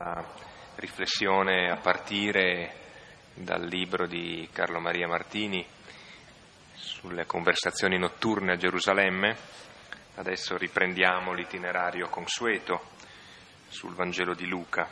[0.00, 0.24] La
[0.76, 2.72] riflessione a partire
[3.34, 5.66] dal libro di Carlo Maria Martini
[6.74, 9.36] sulle conversazioni notturne a Gerusalemme.
[10.14, 12.90] Adesso riprendiamo l'itinerario consueto
[13.66, 14.88] sul Vangelo di Luca.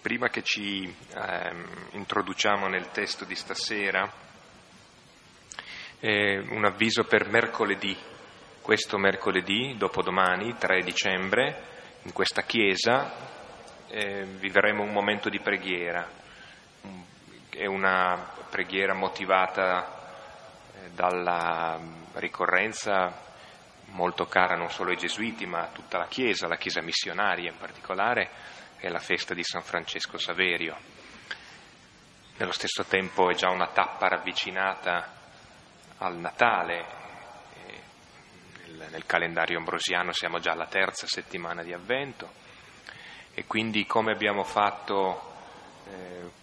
[0.00, 4.12] Prima che ci ehm, introduciamo nel testo di stasera,
[6.00, 7.96] eh, un avviso per mercoledì.
[8.60, 11.62] Questo mercoledì, dopodomani, 3 dicembre,
[12.02, 13.38] in questa chiesa
[13.90, 16.08] eh, vivremo un momento di preghiera.
[17.50, 19.84] È una preghiera motivata
[20.74, 21.78] eh, dalla
[22.14, 23.28] ricorrenza
[23.86, 27.58] molto cara non solo ai gesuiti ma a tutta la Chiesa, la Chiesa missionaria in
[27.58, 28.30] particolare,
[28.76, 30.76] è la festa di San Francesco Saverio.
[32.36, 35.18] Nello stesso tempo è già una tappa ravvicinata
[35.98, 36.98] al Natale,
[38.90, 42.48] nel calendario ambrosiano siamo già alla terza settimana di avvento
[43.34, 45.32] e quindi come abbiamo fatto
[45.86, 46.38] eh,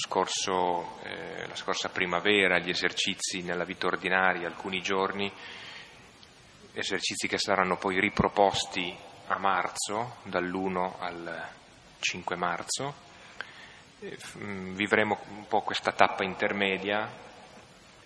[0.00, 5.30] scorso, eh, la scorsa primavera gli esercizi nella vita ordinaria, alcuni giorni,
[6.72, 11.48] esercizi che saranno poi riproposti a marzo, dall'1 al
[11.98, 12.94] 5 marzo,
[14.00, 17.08] eh, vivremo un po' questa tappa intermedia,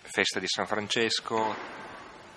[0.01, 1.55] festa di San Francesco,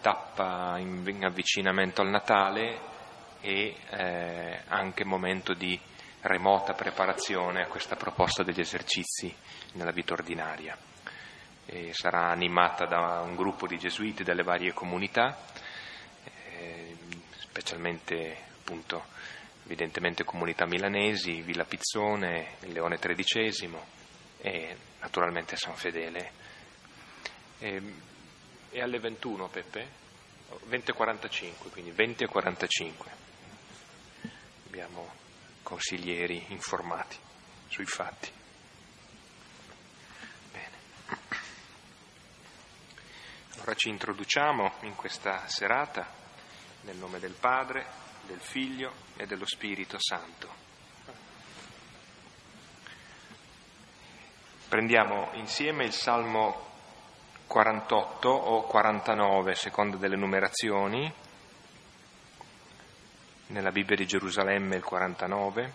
[0.00, 2.96] tappa in avvicinamento al Natale
[3.40, 5.78] e eh, anche momento di
[6.22, 9.34] remota preparazione a questa proposta degli esercizi
[9.72, 10.76] nella vita ordinaria.
[11.66, 15.36] E sarà animata da un gruppo di gesuiti delle varie comunità,
[16.56, 16.96] eh,
[17.38, 19.04] specialmente appunto
[19.64, 23.76] evidentemente comunità milanesi, Villa Pizzone, Leone XIII
[24.40, 26.32] e naturalmente San Fedele.
[27.58, 27.82] E,
[28.70, 30.06] è alle 21 Peppe?
[30.70, 33.27] 20.45, quindi 20 e 45.
[34.80, 35.10] Abbiamo
[35.64, 37.16] consiglieri informati
[37.66, 38.30] sui fatti.
[40.52, 40.76] Bene.
[43.60, 46.06] Ora ci introduciamo in questa serata
[46.82, 47.86] nel nome del Padre,
[48.24, 50.48] del Figlio e dello Spirito Santo.
[54.68, 56.66] Prendiamo insieme il Salmo
[57.48, 61.12] 48 o 49, secondo delle numerazioni,
[63.48, 65.74] nella Bibbia di Gerusalemme il 49,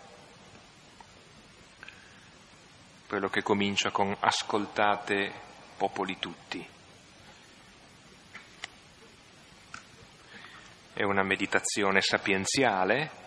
[3.08, 5.32] quello che comincia con ascoltate
[5.78, 6.68] popoli tutti.
[10.94, 13.22] È una meditazione sapienziale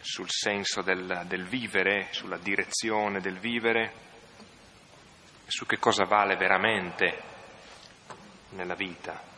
[0.00, 4.02] sul senso del, del vivere, sulla direzione del vivere
[5.46, 7.22] su che cosa vale veramente
[8.50, 9.33] nella vita.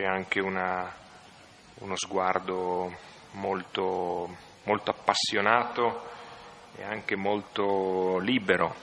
[0.00, 0.90] C'è anche una,
[1.80, 2.90] uno sguardo
[3.32, 6.08] molto, molto appassionato
[6.76, 8.74] e anche molto libero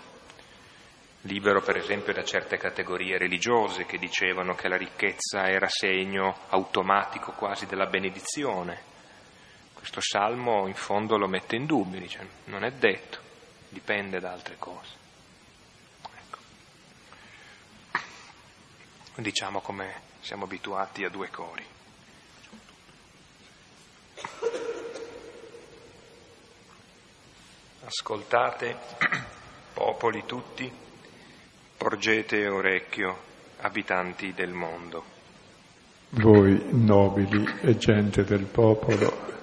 [1.21, 7.31] libero per esempio da certe categorie religiose che dicevano che la ricchezza era segno automatico
[7.31, 8.79] quasi della benedizione.
[9.73, 13.17] Questo salmo in fondo lo mette in dubbio, dice non è detto,
[13.69, 14.93] dipende da altre cose.
[16.15, 16.37] Ecco.
[19.15, 21.63] Diciamo come siamo abituati a due cori.
[27.85, 28.75] Ascoltate,
[29.71, 30.69] popoli tutti,
[31.77, 33.17] Porgete orecchio,
[33.61, 35.05] abitanti del mondo.
[36.09, 39.35] Voi nobili e gente del popolo,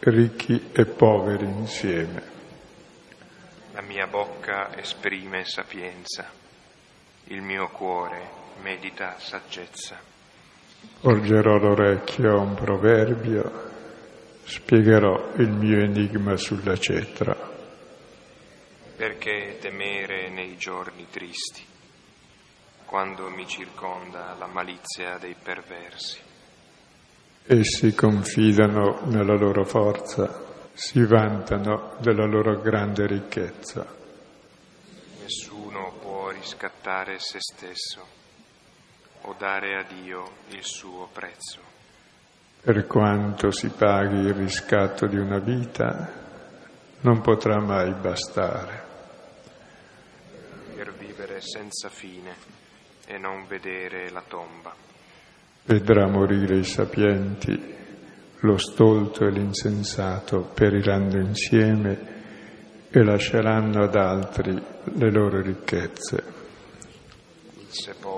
[0.00, 2.22] ricchi e poveri insieme.
[3.72, 6.30] La mia bocca esprime sapienza,
[7.28, 8.28] il mio cuore
[8.60, 10.16] medita saggezza.
[11.00, 13.70] Porgerò l'orecchio a un proverbio,
[14.44, 17.56] spiegherò il mio enigma sulla cetra
[18.98, 21.64] perché temere nei giorni tristi,
[22.84, 26.18] quando mi circonda la malizia dei perversi.
[27.46, 33.86] Essi confidano nella loro forza, si vantano della loro grande ricchezza.
[35.20, 38.04] Nessuno può riscattare se stesso
[39.22, 41.60] o dare a Dio il suo prezzo.
[42.60, 46.12] Per quanto si paghi il riscatto di una vita,
[47.00, 48.86] non potrà mai bastare
[51.18, 52.34] vivere senza fine
[53.06, 54.74] e non vedere la tomba.
[55.64, 57.74] Vedrà morire i sapienti,
[58.40, 62.16] lo stolto e l'insensato periranno insieme
[62.88, 66.36] e lasceranno ad altri le loro ricchezze.
[67.68, 68.17] sepolcro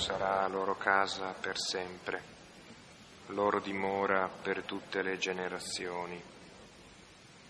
[0.00, 2.22] sarà loro casa per sempre,
[3.26, 6.20] loro dimora per tutte le generazioni.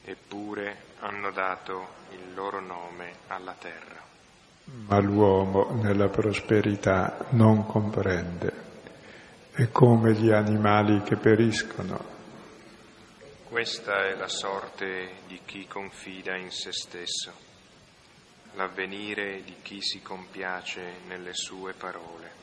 [0.03, 4.03] Eppure hanno dato il loro nome alla terra.
[4.65, 8.53] Ma l'uomo nella prosperità non comprende,
[9.53, 12.19] è come gli animali che periscono.
[13.49, 17.33] Questa è la sorte di chi confida in se stesso,
[18.55, 22.40] l'avvenire di chi si compiace nelle sue parole.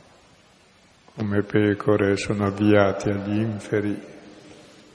[1.18, 4.00] Come pecore sono avviati agli inferi,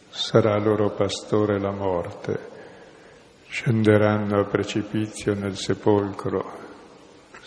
[0.09, 2.39] sarà loro pastore la morte,
[3.49, 6.61] scenderanno a precipizio nel sepolcro,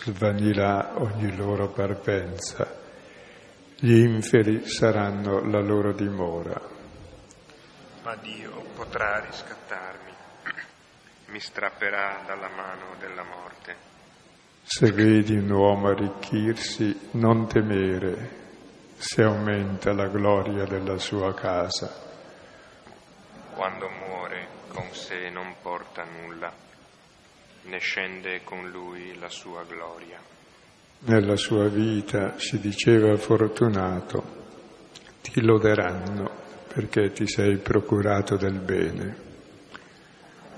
[0.00, 2.70] svanirà ogni loro parvenza,
[3.76, 6.60] gli inferi saranno la loro dimora.
[8.02, 10.12] Ma Dio potrà riscattarmi,
[11.32, 13.74] mi strapperà dalla mano della morte.
[14.64, 18.44] Se vedi un uomo arricchirsi, non temere
[18.98, 22.04] se aumenta la gloria della sua casa.
[23.54, 26.52] Quando muore con sé non porta nulla,
[27.62, 30.18] ne scende con lui la sua gloria.
[31.00, 34.24] Nella sua vita si diceva fortunato,
[35.20, 39.16] ti loderanno perché ti sei procurato del bene.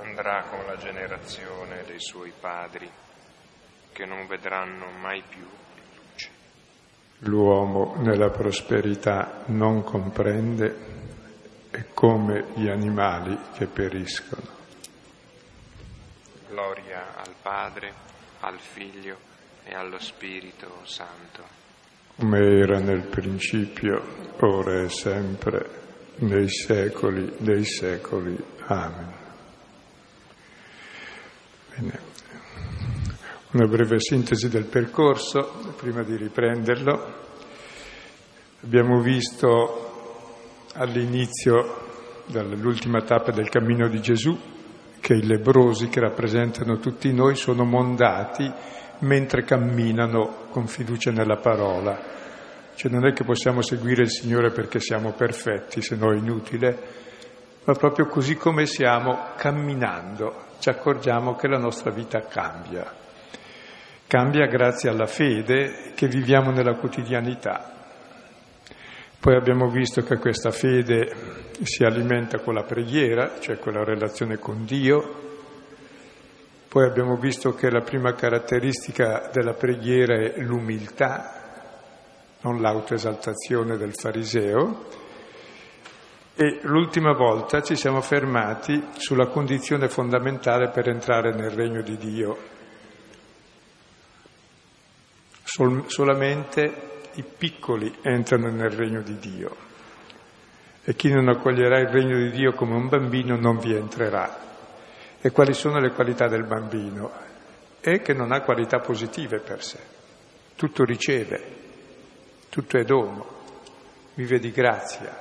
[0.01, 2.91] Andrà con la generazione dei suoi padri,
[3.93, 5.47] che non vedranno mai più.
[7.23, 10.77] L'uomo nella prosperità non comprende,
[11.71, 14.57] è come gli animali che periscono.
[16.49, 17.93] Gloria al Padre,
[18.41, 19.17] al Figlio
[19.65, 21.43] e allo Spirito Santo.
[22.17, 24.03] Come era nel principio,
[24.41, 25.79] ora e sempre
[26.19, 28.37] nei secoli dei secoli.
[28.67, 29.13] Amen.
[31.75, 32.18] Bene.
[33.51, 37.15] Una breve sintesi del percorso, prima di riprenderlo.
[38.63, 41.87] Abbiamo visto all'inizio,
[42.27, 44.39] dall'ultima tappa del cammino di Gesù,
[45.01, 48.53] che i lebrosi che rappresentano tutti noi sono mondati
[49.01, 52.17] mentre camminano con fiducia nella parola
[52.79, 56.79] cioè non è che possiamo seguire il Signore perché siamo perfetti, se no è inutile,
[57.65, 63.08] ma proprio così come siamo camminando ci accorgiamo che la nostra vita cambia.
[64.09, 67.71] Cambia grazie alla fede che viviamo nella quotidianità.
[69.21, 71.15] Poi abbiamo visto che questa fede
[71.61, 75.27] si alimenta con la preghiera, cioè con la relazione con Dio.
[76.69, 81.67] Poi abbiamo visto che la prima caratteristica della preghiera è l'umiltà,
[82.41, 84.87] non l'autoesaltazione del fariseo.
[86.35, 92.57] E l'ultima volta ci siamo fermati sulla condizione fondamentale per entrare nel regno di Dio.
[95.51, 99.57] Sol- solamente i piccoli entrano nel regno di Dio
[100.85, 104.39] e chi non accoglierà il regno di Dio come un bambino non vi entrerà.
[105.19, 107.11] E quali sono le qualità del bambino?
[107.81, 109.79] È che non ha qualità positive per sé,
[110.55, 111.43] tutto riceve,
[112.51, 113.27] tutto è dono,
[114.17, 115.17] vive di grazia,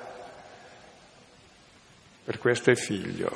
[2.25, 3.31] per questo è figlio.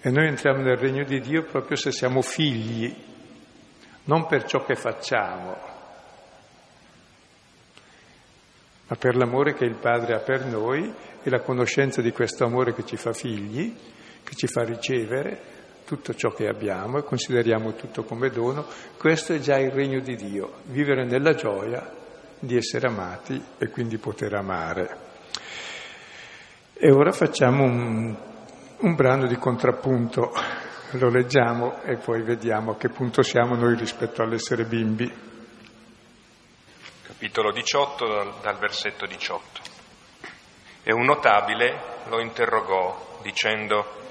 [0.00, 2.94] E noi entriamo nel regno di Dio proprio se siamo figli,
[4.04, 5.74] non per ciò che facciamo,
[8.88, 12.72] ma per l'amore che il Padre ha per noi e la conoscenza di questo amore
[12.72, 13.74] che ci fa figli,
[14.22, 18.66] che ci fa ricevere tutto ciò che abbiamo e consideriamo tutto come dono,
[18.98, 21.92] questo è già il regno di Dio, vivere nella gioia
[22.38, 25.04] di essere amati e quindi poter amare.
[26.74, 28.16] E ora facciamo un,
[28.78, 30.32] un brano di contrappunto,
[30.90, 35.10] lo leggiamo e poi vediamo a che punto siamo noi rispetto all'essere bimbi.
[37.06, 39.60] Capitolo 18 dal, dal versetto 18.
[40.82, 44.10] E un notabile lo interrogò dicendo,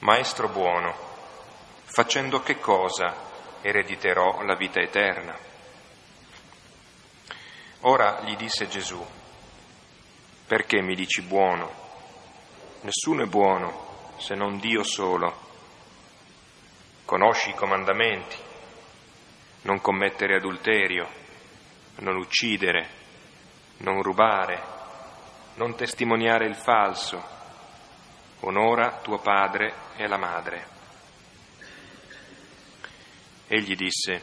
[0.00, 0.92] Maestro buono,
[1.84, 3.14] facendo che cosa
[3.60, 5.38] erediterò la vita eterna?
[7.82, 9.06] Ora gli disse Gesù,
[10.48, 11.70] perché mi dici buono?
[12.80, 15.32] Nessuno è buono se non Dio solo.
[17.04, 18.36] Conosci i comandamenti,
[19.62, 21.17] non commettere adulterio,
[21.98, 22.88] non uccidere,
[23.78, 24.62] non rubare,
[25.54, 27.36] non testimoniare il falso,
[28.40, 30.66] onora tuo padre e la madre.
[33.48, 34.22] Egli disse,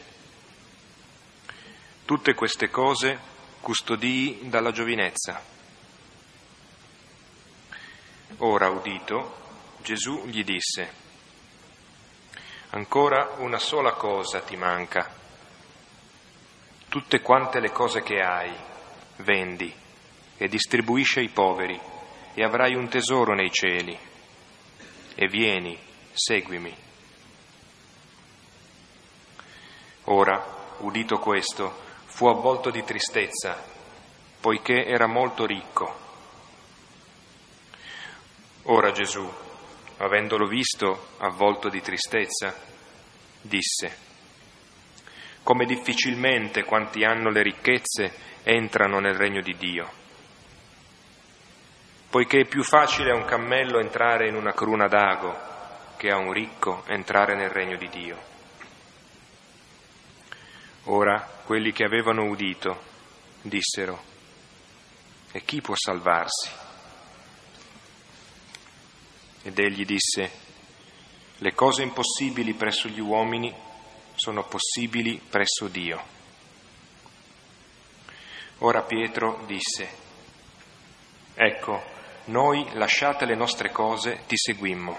[2.04, 3.18] tutte queste cose
[3.60, 5.42] custodii dalla giovinezza.
[8.38, 9.44] Ora udito,
[9.82, 10.92] Gesù gli disse,
[12.70, 15.25] ancora una sola cosa ti manca.
[16.96, 18.50] Tutte quante le cose che hai,
[19.16, 19.70] vendi
[20.38, 21.78] e distribuisci ai poveri
[22.32, 23.94] e avrai un tesoro nei cieli.
[25.14, 25.78] E vieni,
[26.14, 26.74] seguimi.
[30.04, 30.42] Ora,
[30.78, 31.70] udito questo,
[32.06, 33.62] fu avvolto di tristezza,
[34.40, 35.98] poiché era molto ricco.
[38.62, 39.30] Ora Gesù,
[39.98, 42.58] avendolo visto avvolto di tristezza,
[43.42, 44.05] disse,
[45.46, 48.12] come difficilmente quanti hanno le ricchezze
[48.42, 49.88] entrano nel regno di Dio.
[52.10, 56.32] Poiché è più facile a un cammello entrare in una cruna d'ago che a un
[56.32, 58.18] ricco entrare nel regno di Dio.
[60.86, 62.82] Ora quelli che avevano udito
[63.42, 64.02] dissero,
[65.30, 66.50] e chi può salvarsi?
[69.44, 70.30] Ed egli disse,
[71.38, 73.54] le cose impossibili presso gli uomini
[74.16, 76.02] sono possibili presso Dio.
[78.58, 79.88] Ora Pietro disse,
[81.34, 81.82] ecco,
[82.26, 84.98] noi lasciate le nostre cose ti seguimmo.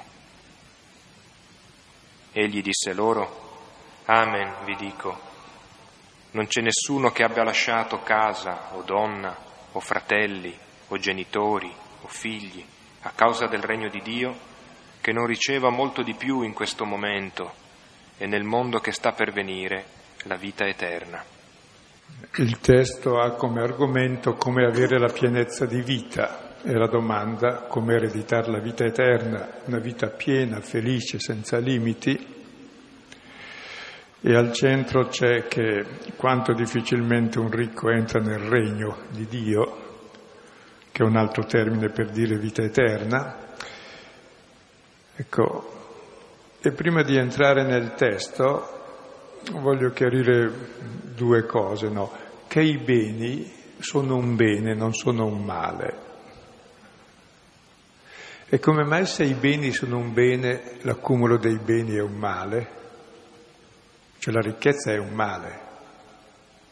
[2.31, 3.45] Egli disse loro,
[4.05, 5.19] Amen, vi dico,
[6.31, 9.35] non c'è nessuno che abbia lasciato casa o donna
[9.71, 10.57] o fratelli
[10.89, 12.63] o genitori o figli
[13.01, 14.37] a causa del regno di Dio
[15.01, 17.65] che non riceva molto di più in questo momento
[18.17, 19.85] e nel mondo che sta per venire
[20.23, 21.23] la vita eterna.
[22.37, 27.95] Il testo ha come argomento come avere la pienezza di vita e la domanda come
[27.95, 32.35] ereditare la vita eterna, una vita piena, felice, senza limiti.
[34.19, 39.85] E al centro c'è che quanto difficilmente un ricco entra nel regno di Dio,
[40.91, 43.45] che è un altro termine per dire vita eterna.
[45.15, 45.77] Ecco,
[46.67, 48.75] e prima di entrare nel testo
[49.53, 50.51] voglio chiarire
[51.15, 52.11] due cose, no?
[52.47, 56.05] che i beni sono un bene, non sono un male.
[58.49, 62.69] E come mai se i beni sono un bene, l'accumulo dei beni è un male?
[64.17, 65.59] Cioè la ricchezza è un male,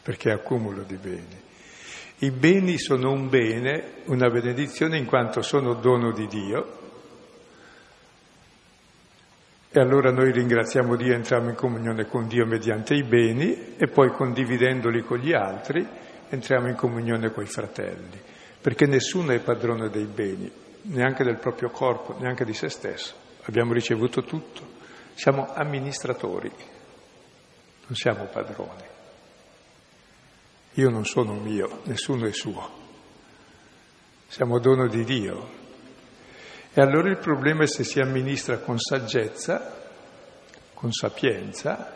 [0.02, 1.42] perché è accumulo di beni.
[2.18, 6.84] I beni sono un bene, una benedizione in quanto sono dono di Dio,
[9.70, 14.10] e allora noi ringraziamo Dio, entriamo in comunione con Dio mediante i beni e poi
[14.10, 15.86] condividendoli con gli altri
[16.28, 18.20] entriamo in comunione con i fratelli,
[18.60, 20.50] perché nessuno è padrone dei beni,
[20.82, 23.14] neanche del proprio corpo, neanche di se stesso.
[23.42, 24.62] Abbiamo ricevuto tutto,
[25.14, 26.50] siamo amministratori,
[27.86, 28.94] non siamo padroni.
[30.74, 32.84] Io non sono mio, nessuno è suo.
[34.28, 35.48] Siamo dono di Dio,
[36.78, 39.80] e allora il problema è se si amministra con saggezza,
[40.74, 41.90] con sapienza,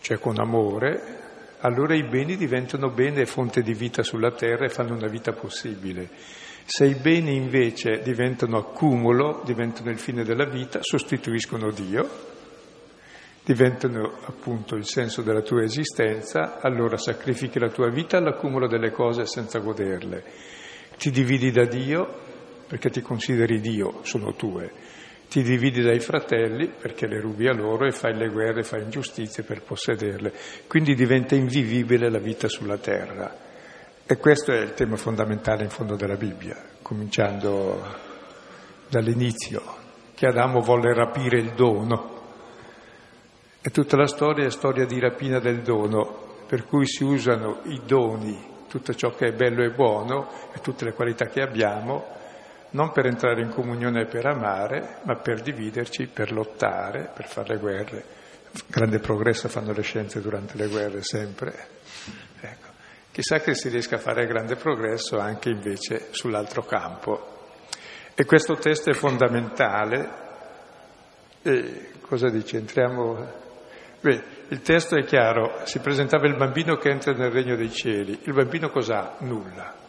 [0.00, 1.18] cioè con amore,
[1.58, 5.32] allora i beni diventano bene e fonte di vita sulla terra e fanno una vita
[5.32, 6.08] possibile.
[6.64, 12.08] Se i beni invece diventano accumulo, diventano il fine della vita, sostituiscono Dio,
[13.44, 19.26] diventano appunto il senso della tua esistenza, allora sacrifichi la tua vita all'accumulo delle cose
[19.26, 20.24] senza goderle.
[20.96, 22.28] Ti dividi da Dio
[22.70, 24.70] perché ti consideri Dio, sono tue.
[25.28, 29.42] Ti dividi dai fratelli perché le rubi a loro e fai le guerre, fai ingiustizie
[29.42, 30.32] per possederle.
[30.68, 33.36] Quindi diventa invivibile la vita sulla terra.
[34.06, 37.82] E questo è il tema fondamentale in fondo della Bibbia, cominciando
[38.88, 39.62] dall'inizio,
[40.14, 42.18] che Adamo volle rapire il dono.
[43.60, 47.80] E tutta la storia è storia di rapina del dono, per cui si usano i
[47.84, 52.18] doni, tutto ciò che è bello e buono e tutte le qualità che abbiamo
[52.70, 57.54] non per entrare in comunione e per amare, ma per dividerci, per lottare, per fare
[57.54, 58.04] le guerre.
[58.66, 61.52] Grande progresso fanno le scienze durante le guerre sempre.
[62.40, 62.68] Ecco.
[63.12, 67.38] Chissà che si riesca a fare grande progresso anche invece sull'altro campo.
[68.14, 70.28] E questo testo è fondamentale.
[71.42, 72.58] E cosa dice?
[72.58, 73.38] Entriamo.
[74.00, 78.20] Beh, il testo è chiaro, si presentava il bambino che entra nel regno dei cieli.
[78.24, 79.16] Il bambino cos'ha?
[79.20, 79.79] Nulla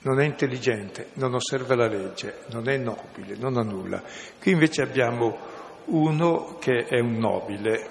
[0.00, 4.02] non è intelligente, non osserva la legge, non è nobile, non ha nulla.
[4.40, 5.36] Qui invece abbiamo
[5.86, 7.90] uno che è un nobile,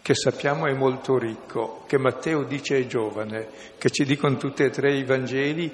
[0.00, 4.70] che sappiamo è molto ricco, che Matteo dice è giovane, che ci dicono tutti e
[4.70, 5.70] tre i Vangeli,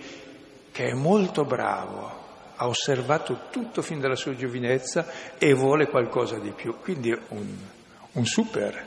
[0.73, 2.23] che è molto bravo,
[2.57, 5.07] ha osservato tutto fin dalla sua giovinezza
[5.39, 6.77] e vuole qualcosa di più.
[6.81, 7.57] Quindi un,
[8.13, 8.85] un super,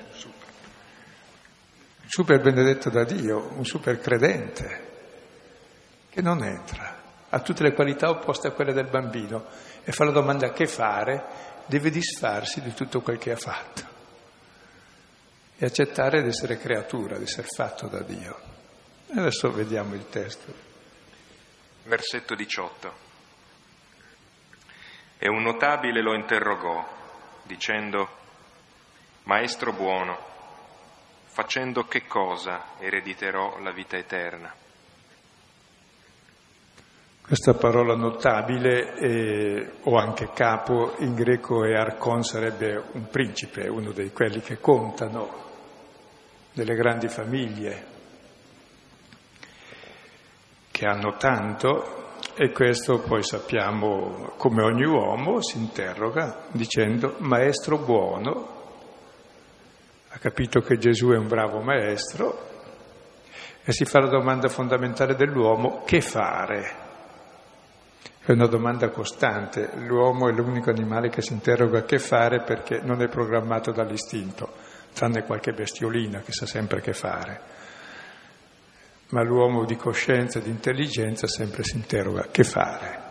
[2.05, 4.87] super benedetto da Dio, un super credente
[6.17, 9.45] che non entra, ha tutte le qualità opposte a quelle del bambino
[9.83, 11.23] e fa la domanda che fare,
[11.67, 13.95] deve disfarsi di tutto quel che ha fatto.
[15.59, 18.39] e accettare di essere creatura, di essere fatto da Dio.
[19.15, 20.51] Adesso vediamo il testo.
[21.83, 22.93] Versetto 18.
[25.19, 26.83] E un notabile lo interrogò,
[27.43, 28.09] dicendo,
[29.23, 30.17] Maestro buono,
[31.25, 34.65] facendo che cosa erediterò la vita eterna?
[37.27, 43.91] Questa parola notabile eh, o anche capo in greco e arcon sarebbe un principe, uno
[43.91, 45.27] di quelli che contano,
[46.53, 47.85] delle grandi famiglie,
[50.71, 58.55] che hanno tanto e questo poi sappiamo come ogni uomo si interroga dicendo maestro buono,
[60.07, 62.39] ha capito che Gesù è un bravo maestro
[63.65, 66.86] e si fa la domanda fondamentale dell'uomo, che fare?
[68.27, 73.01] È una domanda costante, l'uomo è l'unico animale che si interroga che fare perché non
[73.01, 74.51] è programmato dall'istinto,
[74.93, 77.41] tranne qualche bestiolina che sa sempre che fare
[79.11, 83.05] ma l'uomo di coscienza e di intelligenza sempre si interroga che fare.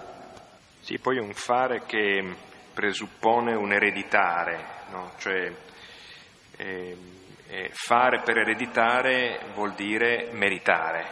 [0.80, 2.34] Sì, poi un fare che
[2.74, 5.12] presuppone un ereditare, no?
[5.16, 5.50] cioè
[6.58, 6.96] eh,
[7.48, 11.06] eh, fare per ereditare vuol dire meritare,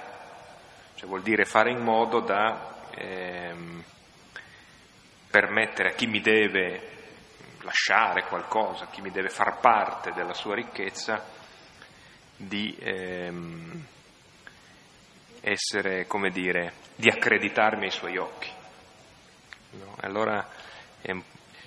[0.96, 3.54] cioè vuol dire fare in modo da eh,
[5.34, 6.90] permettere a chi mi deve
[7.62, 11.26] lasciare qualcosa, a chi mi deve far parte della sua ricchezza,
[12.36, 13.84] di ehm,
[15.40, 18.48] essere, come dire, di accreditarmi ai suoi occhi.
[19.72, 19.96] No?
[20.02, 20.48] Allora
[21.02, 21.20] eh,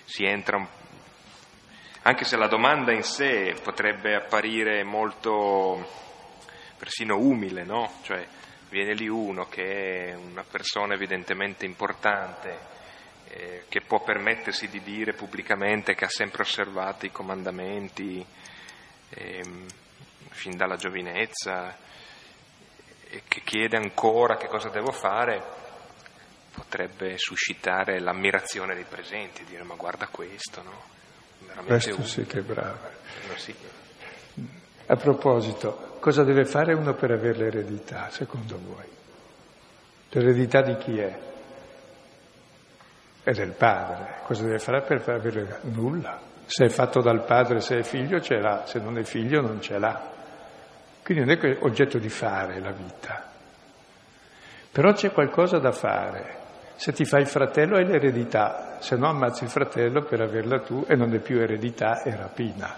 [0.05, 0.67] si entra un
[2.03, 5.85] anche se la domanda in sé potrebbe apparire molto
[6.77, 7.95] persino umile, no?
[8.03, 8.25] Cioè
[8.69, 12.75] viene lì uno che è una persona evidentemente importante,
[13.37, 18.25] eh, che può permettersi di dire pubblicamente che ha sempre osservato i comandamenti
[19.09, 19.43] eh,
[20.29, 21.77] fin dalla giovinezza,
[23.09, 25.41] e che chiede ancora che cosa devo fare,
[26.51, 30.83] potrebbe suscitare l'ammirazione dei presenti, dire ma guarda questo, no?
[31.39, 32.79] Veramente questo sì che è bravo.
[33.35, 33.55] Sì.
[34.87, 38.85] A proposito, cosa deve fare uno per avere l'eredità, secondo voi?
[40.09, 41.19] L'eredità di chi è?
[43.27, 44.19] È del padre.
[44.23, 46.17] Cosa deve fare per avere nulla?
[46.45, 49.59] Se è fatto dal padre, se è figlio, ce l'ha, se non è figlio non
[49.59, 50.01] ce l'ha.
[51.03, 53.29] Quindi non è oggetto di fare la vita.
[54.71, 56.37] Però c'è qualcosa da fare.
[56.75, 60.85] Se ti fai il fratello hai l'eredità, se no ammazzi il fratello per averla tu
[60.87, 62.73] e non è più eredità, è rapina.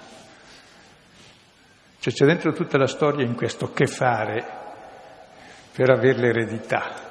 [2.00, 4.44] Cioè c'è dentro tutta la storia in questo che fare
[5.76, 7.09] per avere l'eredità.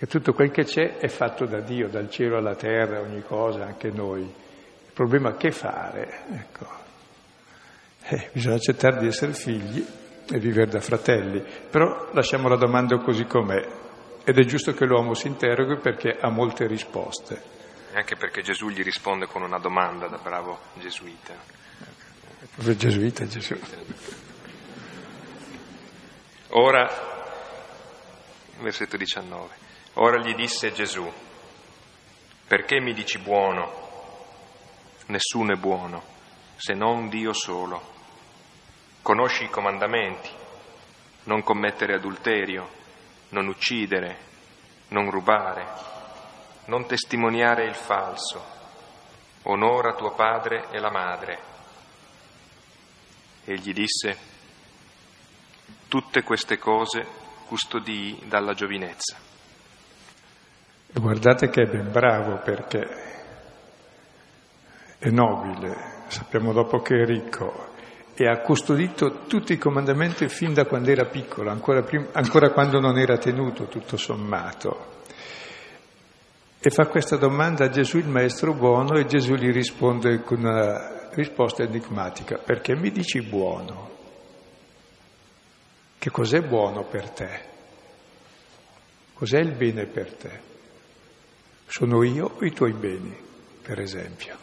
[0.00, 3.66] Che tutto quel che c'è è fatto da Dio, dal cielo alla terra, ogni cosa,
[3.66, 4.22] anche noi.
[4.22, 6.66] Il problema è che fare, ecco.
[8.04, 9.86] Eh, bisogna accettare di essere figli
[10.26, 13.62] e vivere da fratelli, però lasciamo la domanda così com'è
[14.24, 17.42] ed è giusto che l'uomo si interroghi perché ha molte risposte.
[17.92, 21.34] Anche perché Gesù gli risponde con una domanda da bravo gesuita.
[22.54, 23.54] Proprio gesuita Gesù.
[26.52, 26.88] Ora,
[28.60, 31.10] versetto 19, ora gli disse Gesù,
[32.46, 33.88] perché mi dici buono?
[35.06, 36.02] Nessuno è buono,
[36.56, 37.98] se non Dio solo.
[39.02, 40.30] Conosci i comandamenti,
[41.24, 42.68] non commettere adulterio,
[43.30, 44.18] non uccidere,
[44.88, 45.66] non rubare,
[46.66, 48.44] non testimoniare il falso,
[49.42, 51.38] onora tuo padre e la madre.
[53.44, 54.18] Egli disse,
[55.88, 57.06] tutte queste cose
[57.46, 59.29] custodii dalla giovinezza.
[60.92, 63.08] E guardate che è ben bravo perché
[64.98, 67.68] è nobile, sappiamo dopo che è ricco,
[68.14, 72.80] e ha custodito tutti i comandamenti fin da quando era piccolo, ancora, prima, ancora quando
[72.80, 74.98] non era tenuto, tutto sommato.
[76.58, 81.08] E fa questa domanda a Gesù il Maestro buono e Gesù gli risponde con una
[81.12, 83.88] risposta enigmatica, perché mi dici buono?
[85.98, 87.40] Che cos'è buono per te?
[89.14, 90.49] Cos'è il bene per te?
[91.70, 93.16] Sono io o i tuoi beni,
[93.62, 94.36] per esempio.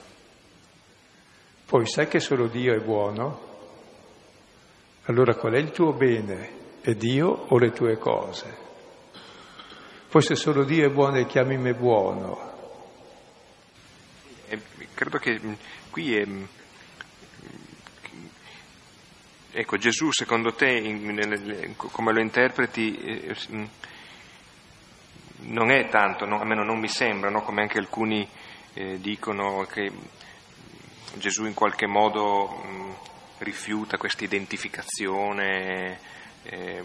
[1.65, 3.45] Poi sai che solo Dio è buono?
[5.07, 6.79] Allora qual è il tuo bene?
[6.79, 8.57] È Dio o le tue cose?
[10.07, 12.39] Poi se solo Dio è buono e chiami me buono.
[14.47, 14.61] Eh,
[14.93, 15.53] credo che mm,
[15.89, 16.25] qui è...
[16.25, 16.43] Mm,
[19.51, 23.65] ecco, Gesù secondo te, in, nelle, come lo interpreti, eh, mm,
[25.39, 28.27] non è tanto, no, almeno non mi sembra, no, come anche alcuni
[28.73, 29.91] eh, dicono che
[31.13, 32.95] Gesù in qualche modo
[33.39, 35.99] rifiuta questa identificazione
[36.43, 36.83] eh,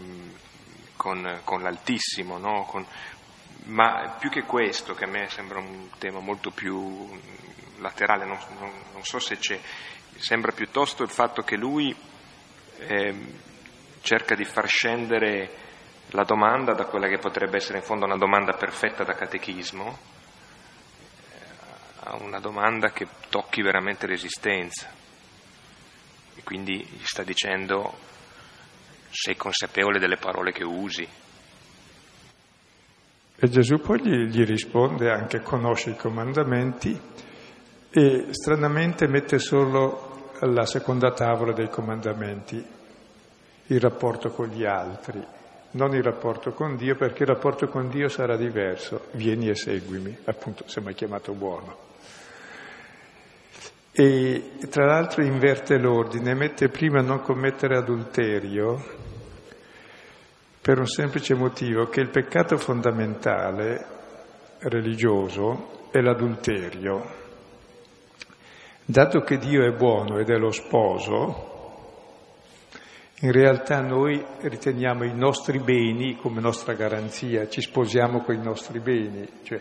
[0.96, 2.64] con, con, l'Altissimo, no?
[2.64, 2.86] con,
[3.64, 7.08] ma più che questo, che a me sembra un tema molto più
[7.78, 9.58] laterale, non, non, non so se c'è,
[10.16, 11.94] sembra piuttosto il fatto che lui
[12.78, 13.14] eh,
[14.02, 15.62] cerca di far scendere
[16.12, 19.98] la domanda da quella che potrebbe essere in fondo una domanda perfetta da catechismo
[22.05, 24.88] a una domanda che tocchi veramente l'esistenza.
[26.35, 27.94] E quindi gli sta dicendo
[29.11, 31.07] sei consapevole delle parole che usi.
[33.35, 37.01] E Gesù poi gli, gli risponde anche conosce i comandamenti
[37.90, 42.81] e stranamente mette solo alla seconda tavola dei comandamenti
[43.66, 45.25] il rapporto con gli altri,
[45.72, 49.06] non il rapporto con Dio, perché il rapporto con Dio sarà diverso.
[49.12, 51.90] Vieni e seguimi, appunto, se mi hai chiamato buono.
[53.92, 59.00] E tra l'altro inverte l'ordine, mette prima non commettere adulterio
[60.62, 63.85] per un semplice motivo che il peccato fondamentale
[64.61, 67.20] religioso è l'adulterio.
[68.85, 71.51] Dato che Dio è buono ed è lo sposo,
[73.22, 78.80] in realtà noi riteniamo i nostri beni come nostra garanzia, ci sposiamo con i nostri
[78.80, 79.61] beni, cioè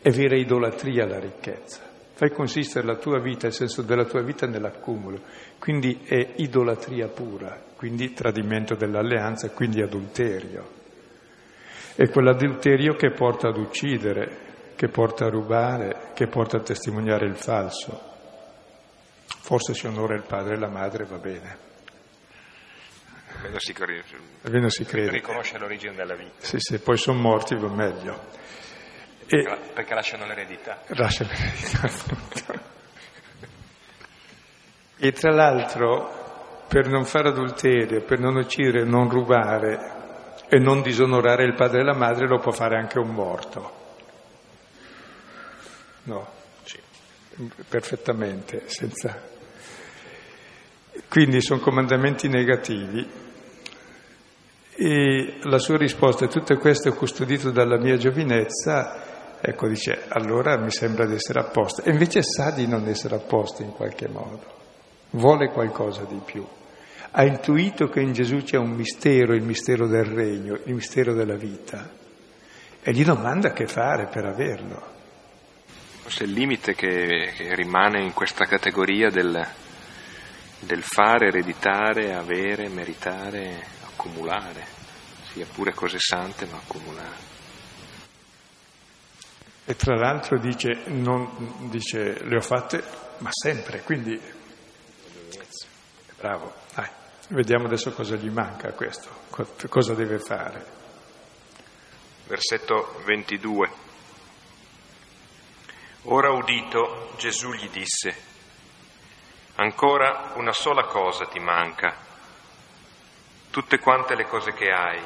[0.00, 1.86] è vera idolatria la ricchezza.
[2.14, 5.20] Fai consistere la tua vita, il senso della tua vita nell'accumulo,
[5.60, 10.76] quindi è idolatria pura, quindi tradimento dell'alleanza, quindi adulterio.
[11.94, 17.36] È quell'adulterio che porta ad uccidere, che porta a rubare, che porta a testimoniare il
[17.36, 18.06] falso.
[19.24, 21.67] Forse se onora il padre e la madre va bene.
[23.36, 23.74] Almeno si,
[24.42, 25.10] Almeno si crede.
[25.10, 26.34] Riconosce l'origine della vita.
[26.38, 28.20] Sì, se poi sono morti va meglio.
[29.26, 30.82] E, perché lasciano l'eredità.
[30.88, 32.60] Lasciano l'eredità, appunto.
[34.98, 39.96] e tra l'altro, per non fare adulterio, per non uccidere, non rubare
[40.48, 43.76] e non disonorare il padre e la madre, lo può fare anche un morto.
[46.04, 46.26] No,
[46.64, 46.80] sì.
[47.68, 49.36] perfettamente, senza...
[51.08, 53.06] Quindi sono comandamenti negativi.
[54.80, 59.08] E la sua risposta è tutto questo è custodito dalla mia giovinezza
[59.40, 61.82] Ecco, dice, allora mi sembra di essere a posto.
[61.82, 64.56] E invece sa di non essere a posto in qualche modo.
[65.10, 66.44] Vuole qualcosa di più.
[67.10, 71.36] Ha intuito che in Gesù c'è un mistero, il mistero del regno, il mistero della
[71.36, 71.88] vita.
[72.82, 74.96] E gli domanda che fare per averlo.
[76.02, 79.46] Forse il limite che, che rimane in questa categoria del,
[80.60, 84.66] del fare, ereditare, avere, meritare, accumulare,
[85.32, 87.26] sia pure cose sante, ma accumulare.
[89.64, 92.82] E tra l'altro dice, non, dice, le ho fatte,
[93.18, 94.18] ma sempre, quindi
[96.18, 96.88] bravo, dai,
[97.28, 99.08] vediamo adesso cosa gli manca a questo,
[99.68, 100.76] cosa deve fare.
[102.26, 103.70] Versetto 22.
[106.02, 108.16] Ora udito, Gesù gli disse,
[109.58, 111.94] ancora una sola cosa ti manca,
[113.50, 115.00] tutte quante le cose che hai,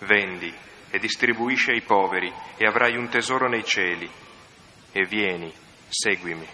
[0.00, 0.52] vendi
[0.90, 4.08] e distribuisci ai poveri e avrai un tesoro nei cieli.
[4.96, 5.52] E vieni,
[5.88, 6.46] seguimi.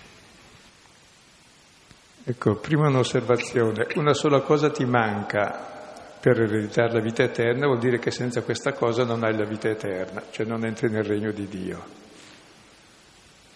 [2.25, 5.81] Ecco, prima un'osservazione, una sola cosa ti manca
[6.21, 9.69] per ereditare la vita eterna, vuol dire che senza questa cosa non hai la vita
[9.69, 11.85] eterna, cioè non entri nel regno di Dio.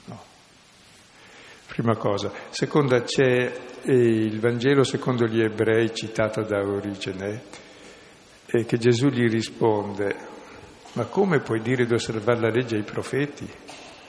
[0.07, 0.23] No.
[1.75, 2.31] Prima cosa.
[2.51, 7.43] Seconda, c'è eh, il Vangelo secondo gli ebrei citato da Origene,
[8.47, 10.17] e che Gesù gli risponde,
[10.93, 13.51] ma come puoi dire di osservare la legge ai profeti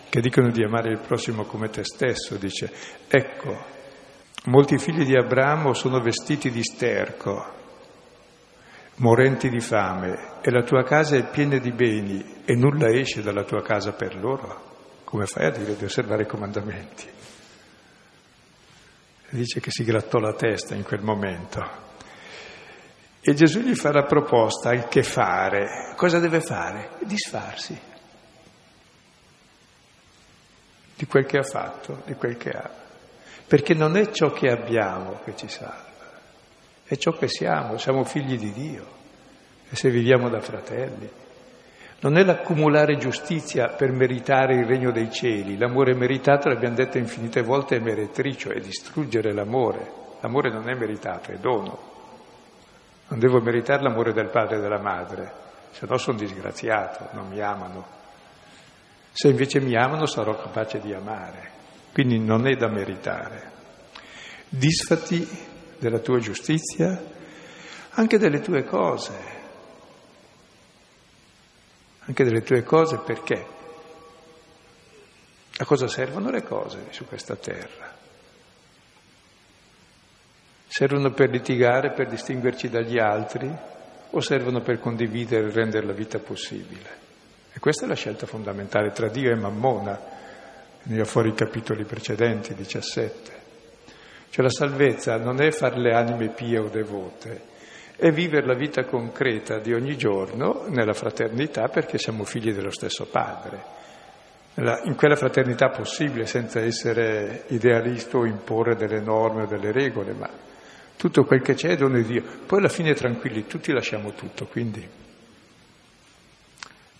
[0.08, 2.38] che dicono di amare il prossimo come te stesso?
[2.38, 2.72] Dice,
[3.08, 3.58] ecco,
[4.46, 7.52] molti figli di Abramo sono vestiti di sterco,
[8.98, 13.44] morenti di fame, e la tua casa è piena di beni e nulla esce dalla
[13.44, 14.74] tua casa per loro.
[15.04, 17.14] Come fai a dire di osservare i comandamenti?
[19.36, 21.84] Dice che si grattò la testa in quel momento.
[23.20, 25.94] E Gesù gli fa la proposta, il che fare.
[25.98, 26.92] Cosa deve fare?
[27.02, 27.78] Disfarsi
[30.98, 32.70] di quel che ha fatto, di quel che ha.
[33.46, 36.22] Perché non è ciò che abbiamo che ci salva,
[36.86, 38.94] è ciò che siamo, siamo figli di Dio.
[39.70, 41.10] E se viviamo da fratelli.
[42.02, 45.58] Non è l'accumulare giustizia per meritare il regno dei cieli.
[45.58, 49.92] L'amore meritato, l'abbiamo detto infinite volte, è meretricio, è distruggere l'amore.
[50.22, 51.94] L'amore non è meritato, è dono.
[53.08, 55.32] Non devo meritare l'amore del padre e della madre,
[55.72, 57.86] se no sono disgraziato, non mi amano.
[59.12, 61.52] Se invece mi amano sarò capace di amare,
[61.94, 63.52] quindi non è da meritare.
[64.50, 65.28] Disfati
[65.78, 67.00] della tua giustizia,
[67.92, 69.35] anche delle tue cose.
[72.08, 73.46] Anche delle tue cose perché?
[75.58, 77.94] A cosa servono le cose su questa terra?
[80.68, 83.50] Servono per litigare, per distinguerci dagli altri
[84.10, 87.04] o servono per condividere e rendere la vita possibile?
[87.54, 89.98] E questa è la scelta fondamentale tra Dio e Mammona,
[90.84, 93.44] veniva fuori i capitoli precedenti, 17.
[94.30, 97.54] Cioè la salvezza non è fare le anime pie o devote,
[97.98, 103.06] è vivere la vita concreta di ogni giorno nella fraternità perché siamo figli dello stesso
[103.06, 103.76] Padre
[104.58, 110.30] in quella fraternità possibile senza essere idealista o imporre delle norme o delle regole, ma
[110.96, 112.24] tutto quel che c'è è dono di Dio.
[112.46, 114.88] Poi alla fine tranquilli, tutti lasciamo tutto, quindi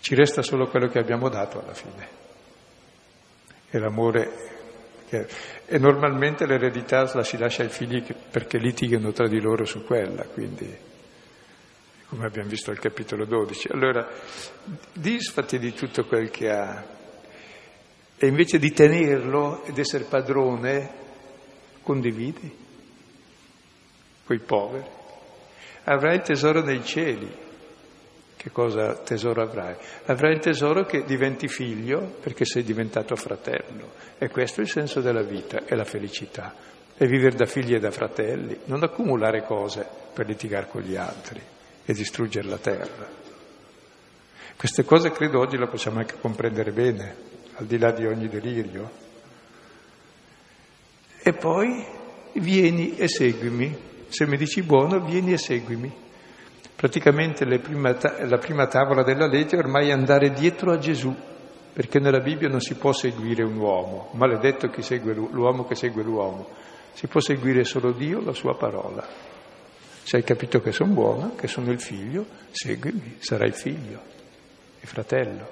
[0.00, 2.08] ci resta solo quello che abbiamo dato alla fine.
[3.70, 4.54] E l'amore.
[5.08, 10.24] E normalmente l'eredità la si lascia ai figli perché litighino tra di loro su quella,
[10.24, 10.94] quindi
[12.08, 13.68] come abbiamo visto al capitolo 12.
[13.72, 14.08] Allora,
[14.92, 16.84] disfatti di tutto quel che ha
[18.18, 20.90] e invece di tenerlo ed essere padrone,
[21.82, 22.64] condividi
[24.24, 24.84] coi poveri.
[25.84, 27.44] Avrai il tesoro nei cieli.
[28.46, 29.74] Che cosa tesoro avrai?
[30.04, 33.94] Avrai il tesoro che diventi figlio perché sei diventato fratello.
[34.18, 36.54] E questo è il senso della vita, è la felicità.
[36.96, 41.40] È vivere da figli e da fratelli, non accumulare cose per litigare con gli altri
[41.84, 43.08] e distruggere la terra.
[44.56, 47.16] Queste cose credo oggi le possiamo anche comprendere bene
[47.54, 48.88] al di là di ogni delirio.
[51.20, 51.84] E poi
[52.34, 53.76] vieni e seguimi.
[54.06, 56.04] Se mi dici buono, vieni e seguimi.
[56.76, 61.14] Praticamente prima la prima tavola della legge è ormai andare dietro a Gesù,
[61.72, 66.02] perché nella Bibbia non si può seguire un uomo, maledetto chi segue l'uomo che segue
[66.02, 66.48] l'uomo,
[66.92, 69.06] si può seguire solo Dio, la sua parola.
[70.02, 74.00] Se hai capito che sono buono, che sono il figlio, seguimi, sarai figlio
[74.78, 75.48] e fratello.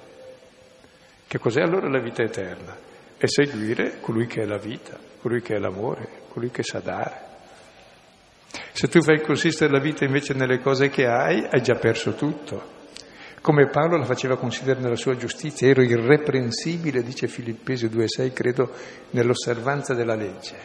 [1.27, 2.77] Che cos'è allora la vita eterna?
[3.17, 7.24] È seguire colui che è la vita, colui che è l'amore, colui che sa dare.
[8.75, 12.73] Se tu fai consistere la vita invece nelle cose che hai, hai già perso tutto.
[13.39, 18.73] Come Paolo la faceva considerare nella sua giustizia, ero irreprensibile, dice Filippesi 2,6, credo,
[19.11, 20.55] nell'osservanza della legge.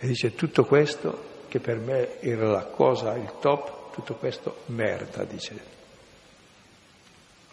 [0.00, 5.22] E dice tutto questo, che per me era la cosa, il top, tutto questo merda,
[5.22, 5.54] dice.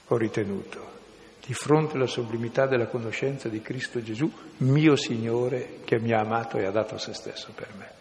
[0.08, 0.96] Ho ritenuto
[1.46, 6.58] di fronte alla sublimità della conoscenza di Cristo Gesù, mio Signore che mi ha amato
[6.58, 7.98] e ha dato se stesso per me.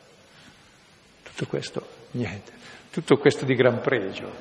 [1.37, 2.51] Tutto questo, niente.
[2.90, 4.33] Tutto questo di gran pregio,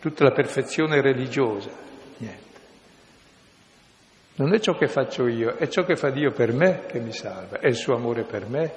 [0.00, 1.68] tutta la perfezione religiosa,
[2.16, 2.60] niente.
[4.36, 7.12] Non è ciò che faccio io, è ciò che fa Dio per me che mi
[7.12, 8.72] salva, è il suo amore per me.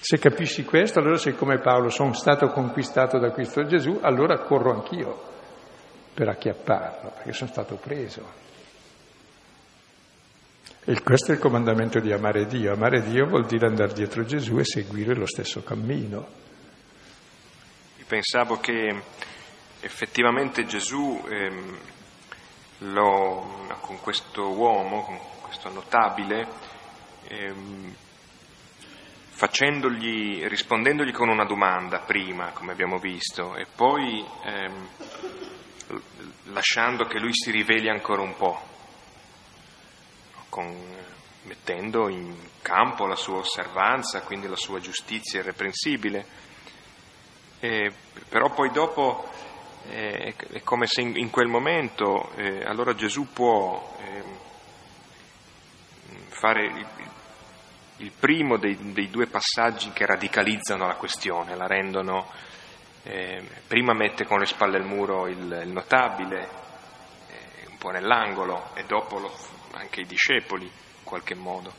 [0.00, 4.72] Se capisci questo, allora sei come Paolo, sono stato conquistato da Cristo Gesù, allora corro
[4.72, 5.22] anch'io
[6.14, 8.47] per acchiapparlo, perché sono stato preso.
[10.90, 12.72] E questo è il comandamento di amare Dio.
[12.72, 16.26] Amare Dio vuol dire andare dietro Gesù e seguire lo stesso cammino.
[18.06, 19.02] Pensavo che
[19.80, 21.78] effettivamente Gesù ehm,
[22.78, 26.48] lo, con questo uomo, con questo notabile,
[27.24, 27.94] ehm,
[30.48, 34.88] rispondendogli con una domanda prima, come abbiamo visto, e poi ehm,
[36.44, 38.67] lasciando che lui si riveli ancora un po',
[40.58, 40.76] con,
[41.42, 46.26] mettendo in campo la sua osservanza, quindi la sua giustizia irreprensibile.
[47.60, 47.92] Eh,
[48.28, 49.28] però poi dopo
[49.88, 54.36] eh, è come se in, in quel momento eh, allora Gesù può ehm,
[56.28, 56.86] fare il,
[57.98, 62.26] il primo dei, dei, due passaggi che radicalizzano la questione, la rendono
[63.04, 66.48] eh, prima mette con le spalle al muro il, il notabile,
[67.28, 71.72] eh, un po' nell'angolo, e dopo lo, anche i discepoli in qualche modo,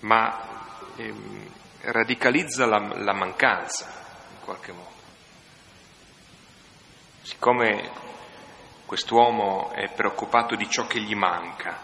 [0.00, 1.50] ma ehm,
[1.82, 3.86] radicalizza la, la mancanza
[4.30, 4.92] in qualche modo.
[7.22, 7.90] Siccome
[8.84, 11.80] quest'uomo è preoccupato di ciò che gli manca,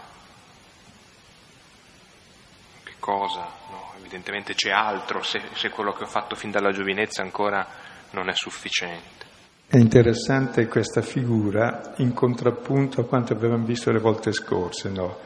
[2.83, 3.49] che cosa?
[3.69, 7.65] No, evidentemente c'è altro, se, se quello che ho fatto fin dalla giovinezza ancora
[8.11, 9.30] non è sufficiente.
[9.71, 15.17] È interessante questa figura in contrappunto a quanto avevamo visto le volte scorse, no?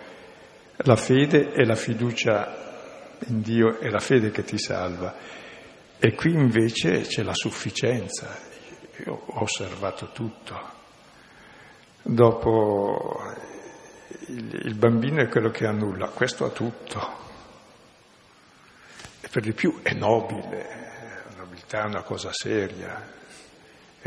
[0.84, 5.16] La fede e la fiducia in Dio è la fede che ti salva.
[5.98, 8.38] E qui invece c'è la sufficienza.
[9.04, 10.62] Io ho osservato tutto.
[12.04, 13.20] Dopo
[14.28, 17.18] il, bambino è quello che ha nulla, questo ha tutto.
[19.22, 23.24] per di più è nobile, la nobiltà è una cosa seria,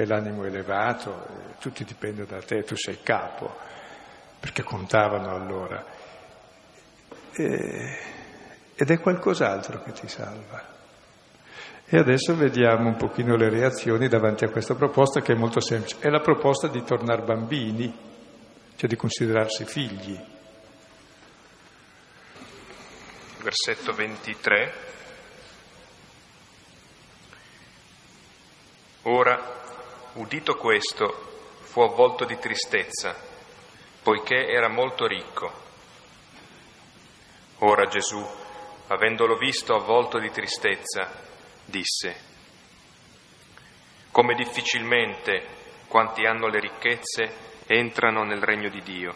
[0.03, 1.27] è l'animo elevato,
[1.59, 3.53] tutti dipendono da te, tu sei capo,
[4.39, 5.85] perché contavano allora.
[7.33, 7.99] E,
[8.77, 10.77] ed è qualcos'altro che ti salva.
[11.85, 15.97] E adesso vediamo un pochino le reazioni davanti a questa proposta che è molto semplice.
[15.99, 17.93] È la proposta di tornare bambini,
[18.77, 20.17] cioè di considerarsi figli.
[23.43, 24.73] Versetto 23.
[29.03, 29.67] Ora,
[30.19, 31.27] udito questo,
[31.63, 33.17] fu avvolto di tristezza,
[34.03, 35.67] poiché era molto ricco.
[37.59, 38.25] Ora Gesù,
[38.89, 41.09] avendolo visto avvolto di tristezza,
[41.65, 42.27] disse,
[44.11, 49.15] come difficilmente quanti hanno le ricchezze entrano nel regno di Dio,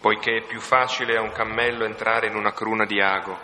[0.00, 3.38] poiché è più facile a un cammello entrare in una cruna di ago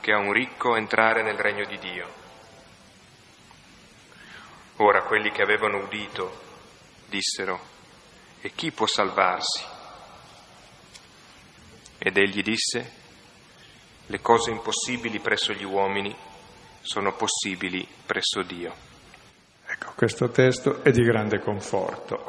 [0.00, 2.22] che a un ricco entrare nel regno di Dio.
[4.76, 6.40] Ora quelli che avevano udito
[7.06, 7.60] dissero,
[8.40, 9.62] e chi può salvarsi?
[11.98, 12.92] Ed egli disse,
[14.06, 16.14] le cose impossibili presso gli uomini
[16.82, 18.74] sono possibili presso Dio.
[19.66, 22.24] Ecco, questo testo è di grande conforto.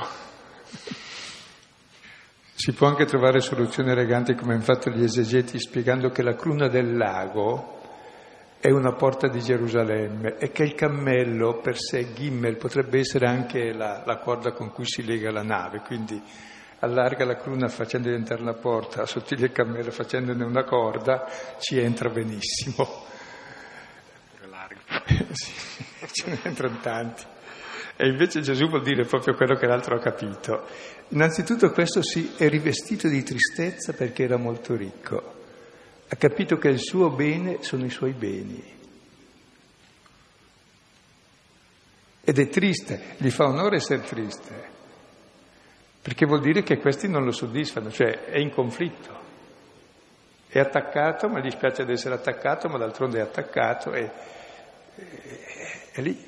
[2.54, 6.68] Si può anche trovare soluzioni eleganti come hanno fatto gli esegeti spiegando che la cruna
[6.70, 7.75] del lago
[8.66, 13.72] è una porta di Gerusalemme e che il cammello per sé, Gimmel, potrebbe essere anche
[13.72, 16.20] la, la corda con cui si lega la nave, quindi
[16.80, 22.10] allarga la cruna facendo diventare la porta, sottile il cammello facendone una corda, ci entra
[22.10, 23.04] benissimo.
[25.32, 25.52] sì,
[26.12, 27.24] ce ne entrano tanti.
[27.98, 30.66] E invece Gesù vuol dire proprio quello che l'altro ha capito.
[31.10, 35.35] Innanzitutto questo sì, è rivestito di tristezza perché era molto ricco.
[36.08, 38.74] Ha capito che il suo bene sono i suoi beni.
[42.24, 44.70] Ed è triste, gli fa onore essere triste,
[46.02, 49.24] perché vuol dire che questi non lo soddisfano, cioè è in conflitto.
[50.48, 54.10] È attaccato, ma gli spiace di essere attaccato, ma d'altronde è attaccato e
[55.92, 56.25] è lì.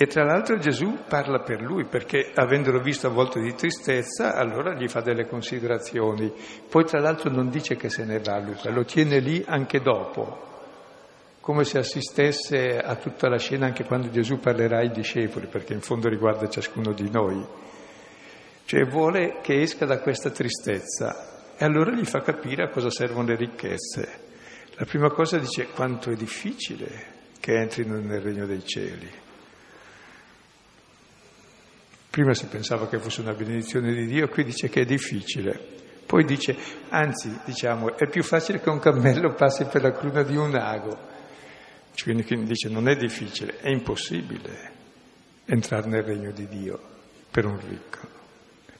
[0.00, 4.72] E tra l'altro Gesù parla per lui perché avendolo visto a volte di tristezza, allora
[4.74, 6.32] gli fa delle considerazioni.
[6.68, 10.38] Poi tra l'altro non dice che se ne va Luca, lo tiene lì anche dopo,
[11.40, 15.80] come se assistesse a tutta la scena anche quando Gesù parlerà ai discepoli, perché in
[15.80, 17.44] fondo riguarda ciascuno di noi.
[18.66, 23.26] Cioè vuole che esca da questa tristezza e allora gli fa capire a cosa servono
[23.26, 24.08] le ricchezze.
[24.76, 29.26] La prima cosa dice quanto è difficile che entrino nel regno dei cieli.
[32.10, 35.76] Prima si pensava che fosse una benedizione di Dio, qui dice che è difficile.
[36.06, 36.56] Poi dice,
[36.88, 40.98] anzi, diciamo, è più facile che un cammello passi per la cruna di un ago.
[42.02, 44.72] Quindi dice, non è difficile, è impossibile
[45.44, 46.80] entrare nel regno di Dio
[47.30, 47.98] per un ricco,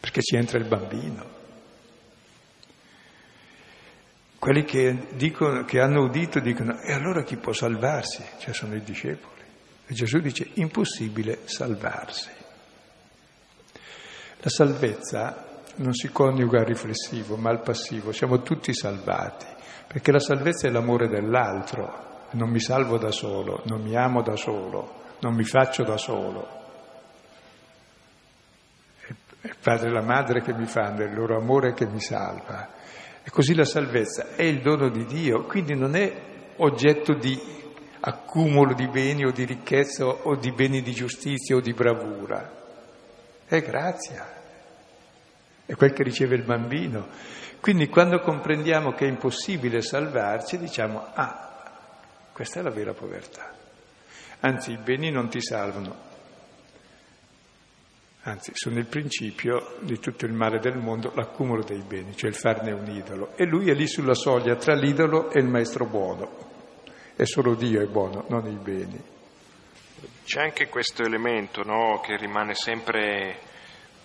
[0.01, 1.37] perché ci entra il bambino.
[4.39, 8.25] Quelli che, dicono, che hanno udito dicono, e allora chi può salvarsi?
[8.39, 9.43] Cioè sono i discepoli.
[9.87, 12.31] E Gesù dice, impossibile salvarsi.
[14.41, 15.47] La salvezza
[15.77, 18.13] non si coniuga al riflessivo, ma al passivo.
[18.13, 19.47] Siamo tutti salvati,
[19.87, 22.07] perché la salvezza è l'amore dell'altro.
[22.33, 26.57] Non mi salvo da solo, non mi amo da solo, non mi faccio da solo.
[29.41, 32.01] È il padre e la madre che mi fanno, è il loro amore che mi
[32.01, 32.69] salva.
[33.23, 36.13] E così la salvezza è il dono di Dio, quindi non è
[36.57, 37.41] oggetto di
[38.01, 42.58] accumulo di beni o di ricchezza o di beni di giustizia o di bravura.
[43.49, 44.27] È grazia,
[45.65, 47.09] è quel che riceve il bambino.
[47.61, 51.73] Quindi quando comprendiamo che è impossibile salvarci, diciamo, ah,
[52.31, 53.51] questa è la vera povertà.
[54.41, 55.97] Anzi, i beni non ti salvano,
[58.25, 62.37] anzi sono il principio di tutto il male del mondo, l'accumulo dei beni, cioè il
[62.37, 63.33] farne un idolo.
[63.35, 66.47] E lui è lì sulla soglia tra l'idolo e il maestro buono.
[67.17, 69.17] È solo Dio è buono, non i beni.
[70.25, 73.41] C'è anche questo elemento no, che rimane sempre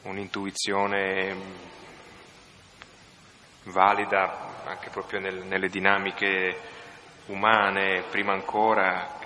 [0.03, 1.35] un'intuizione
[3.65, 6.57] valida anche proprio nel, nelle dinamiche
[7.27, 9.19] umane, prima ancora,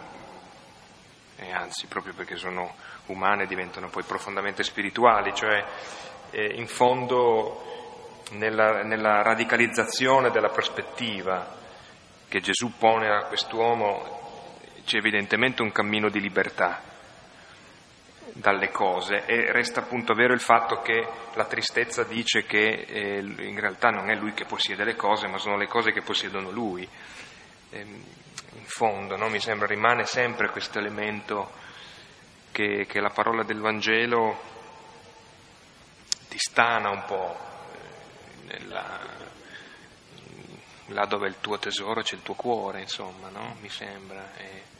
[1.38, 5.64] e anzi proprio perché sono umane diventano poi profondamente spirituali, cioè
[6.32, 11.56] eh, in fondo nella, nella radicalizzazione della prospettiva
[12.28, 14.17] che Gesù pone a quest'uomo
[14.88, 16.82] c'è evidentemente un cammino di libertà
[18.32, 23.60] dalle cose e resta appunto vero il fatto che la tristezza dice che eh, in
[23.60, 26.88] realtà non è lui che possiede le cose, ma sono le cose che possiedono lui.
[27.72, 28.04] ehm,
[28.54, 29.28] in fondo no?
[29.28, 31.52] mi sembra rimane sempre questo elemento
[32.52, 34.40] che, che, la parola del Vangelo
[36.30, 37.38] ti stana un po'
[38.48, 39.00] eh, nella,
[40.88, 43.58] là dove è il tuo tesoro c'è il tuo cuore, insomma, no?
[43.60, 44.32] mi sembra.
[44.38, 44.76] E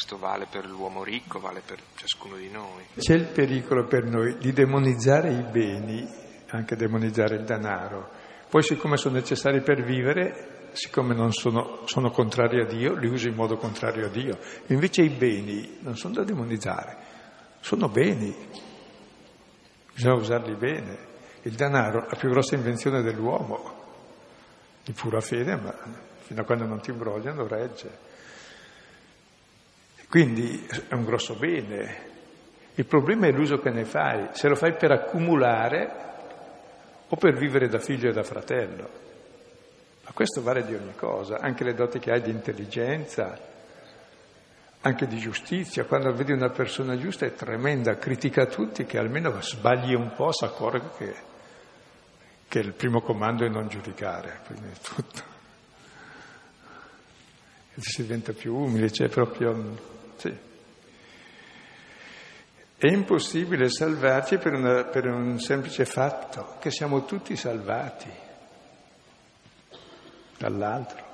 [0.00, 2.86] questo vale per l'uomo ricco, vale per ciascuno di noi.
[2.96, 6.08] C'è il pericolo per noi di demonizzare i beni,
[6.48, 8.08] anche demonizzare il denaro.
[8.48, 13.34] Poi siccome sono necessari per vivere, siccome sono, sono contrari a Dio, li uso in
[13.34, 14.38] modo contrario a Dio.
[14.68, 16.96] Invece i beni non sono da demonizzare,
[17.60, 18.34] sono beni,
[19.92, 21.08] bisogna usarli bene.
[21.42, 23.74] Il denaro, la più grossa invenzione dell'uomo,
[24.82, 25.74] di pura fede, ma
[26.20, 28.08] fino a quando non ti imbrogliano regge.
[30.10, 32.08] Quindi è un grosso bene.
[32.74, 35.88] Il problema è l'uso che ne fai, se lo fai per accumulare
[37.06, 38.90] o per vivere da figlio e da fratello.
[40.04, 43.38] Ma questo vale di ogni cosa, anche le doti che hai di intelligenza,
[44.80, 45.84] anche di giustizia.
[45.84, 50.44] Quando vedi una persona giusta è tremenda, critica tutti che almeno sbagli un po', si
[50.44, 51.14] accorge che,
[52.48, 55.22] che il primo comando è non giudicare, quindi è tutto.
[57.74, 60.36] E si diventa più umile, c'è proprio sì.
[62.76, 68.10] È impossibile salvarci per, una, per un semplice fatto, che siamo tutti salvati
[70.36, 71.08] dall'altro.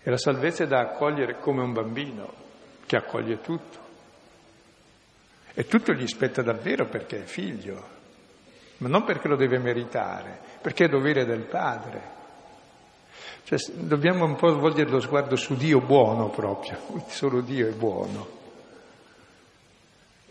[0.00, 2.32] E la salvezza è da accogliere come un bambino
[2.86, 3.78] che accoglie tutto.
[5.54, 7.88] E tutto gli spetta davvero perché è figlio,
[8.78, 12.20] ma non perché lo deve meritare, perché è dovere del padre.
[13.44, 18.40] Cioè, dobbiamo un po' svolgere lo sguardo su Dio buono proprio, solo Dio è buono.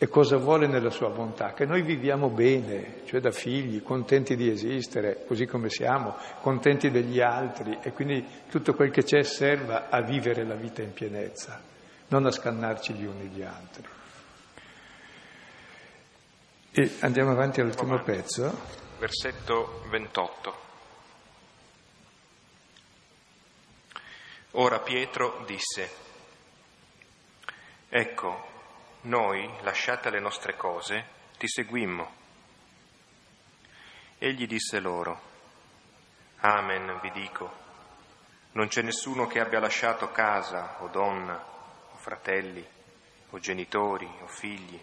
[0.04, 1.54] E cosa vuole nella sua bontà?
[1.54, 7.22] Che noi viviamo bene, cioè da figli, contenti di esistere, così come siamo, contenti degli
[7.22, 11.62] altri e quindi tutto quel che c'è serva a vivere la vita in pienezza,
[12.08, 13.88] non a scannarci gli uni gli altri.
[16.72, 18.52] E andiamo avanti all'ultimo pezzo.
[18.98, 20.71] Versetto 28.
[24.56, 25.90] Ora Pietro disse,
[27.88, 28.50] ecco,
[29.04, 31.06] noi, lasciate le nostre cose,
[31.38, 32.14] ti seguimmo.
[34.18, 35.22] Egli disse loro,
[36.40, 37.50] Amen, vi dico,
[38.52, 41.42] non c'è nessuno che abbia lasciato casa o donna
[41.94, 42.68] o fratelli
[43.30, 44.80] o genitori o figli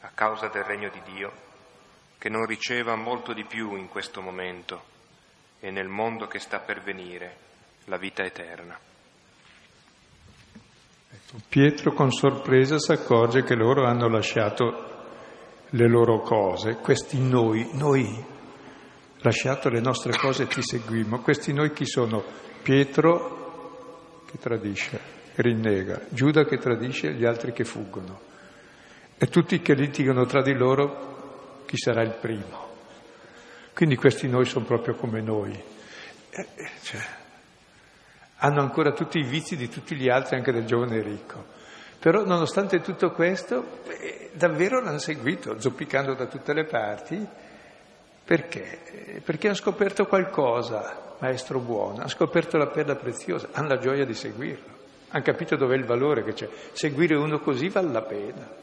[0.00, 1.32] a causa del regno di Dio,
[2.18, 4.84] che non riceva molto di più in questo momento
[5.60, 7.36] e nel mondo che sta per venire
[7.84, 8.76] la vita eterna.
[11.48, 14.92] Pietro con sorpresa si accorge che loro hanno lasciato
[15.70, 18.24] le loro cose, questi noi, noi,
[19.18, 21.20] lasciato le nostre cose e ti seguimmo.
[21.20, 22.22] Questi noi chi sono?
[22.62, 25.00] Pietro che tradisce,
[25.36, 28.20] rinnega, Giuda che tradisce, gli altri che fuggono.
[29.16, 32.72] E tutti che litigano tra di loro, chi sarà il primo?
[33.74, 35.52] Quindi questi noi sono proprio come noi.
[36.30, 37.00] Eh, eh cioè,
[38.44, 41.52] hanno ancora tutti i vizi di tutti gli altri, anche del giovane ricco.
[41.98, 47.26] Però nonostante tutto questo, eh, davvero l'hanno seguito, zoppicando da tutte le parti.
[48.22, 49.20] Perché?
[49.24, 54.14] Perché hanno scoperto qualcosa, maestro buono, hanno scoperto la perla preziosa, hanno la gioia di
[54.14, 54.72] seguirlo,
[55.08, 56.48] hanno capito dov'è il valore che c'è.
[56.72, 58.62] Seguire uno così vale la pena.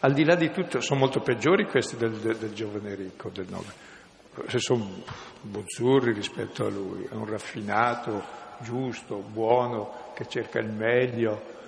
[0.00, 3.46] Al di là di tutto, sono molto peggiori questi del, del, del giovane ricco, del
[3.48, 3.89] nome
[4.46, 5.02] se sono
[5.42, 8.22] buzzurri rispetto a lui, è un raffinato,
[8.60, 11.58] giusto, buono, che cerca il meglio,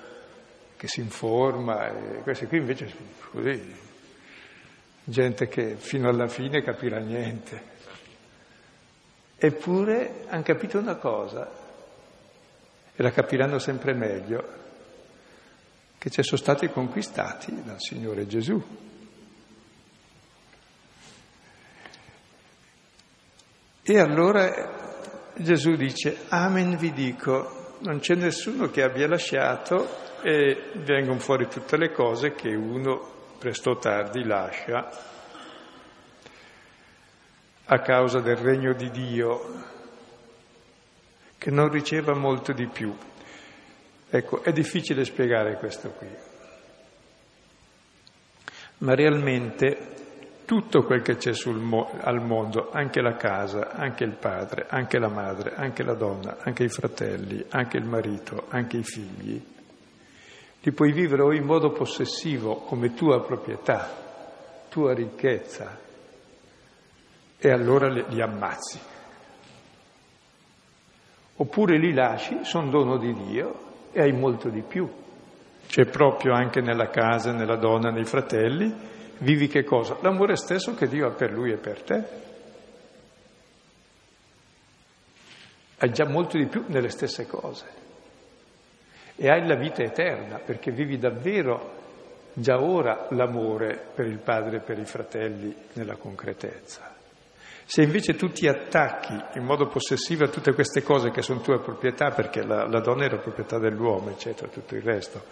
[0.77, 3.75] che si informa, e questi qui invece sono così,
[5.05, 7.71] gente che fino alla fine capirà niente.
[9.37, 11.51] Eppure hanno capito una cosa,
[12.95, 14.61] e la capiranno sempre meglio,
[15.99, 18.91] che ci sono stati conquistati dal Signore Gesù.
[23.85, 31.18] E allora Gesù dice, Amen vi dico, non c'è nessuno che abbia lasciato e vengono
[31.18, 34.89] fuori tutte le cose che uno presto o tardi lascia
[37.64, 39.64] a causa del regno di Dio,
[41.37, 42.97] che non riceva molto di più.
[44.09, 46.09] Ecco, è difficile spiegare questo qui,
[48.78, 49.91] ma realmente
[50.53, 55.09] tutto quel che c'è mo- al mondo, anche la casa, anche il padre, anche la
[55.09, 59.42] madre, anche la donna, anche i fratelli, anche il marito, anche i figli,
[60.61, 63.88] li puoi vivere o in modo possessivo come tua proprietà,
[64.68, 65.74] tua ricchezza,
[67.38, 68.78] e allora li, li ammazzi.
[71.36, 73.55] Oppure li lasci, sono dono di Dio
[73.90, 74.86] e hai molto di più.
[75.66, 79.97] C'è proprio anche nella casa, nella donna, nei fratelli, vivi che cosa?
[80.01, 82.05] L'amore stesso che Dio ha per lui e per te.
[85.79, 87.81] Hai già molto di più nelle stesse cose.
[89.16, 91.81] E hai la vita eterna, perché vivi davvero
[92.35, 96.95] già ora l'amore per il padre e per i fratelli nella concretezza.
[97.64, 101.61] Se invece tu ti attacchi in modo possessivo a tutte queste cose che sono tue
[101.61, 105.25] proprietà, perché la, la donna era proprietà dell'uomo, eccetera, tutto il resto,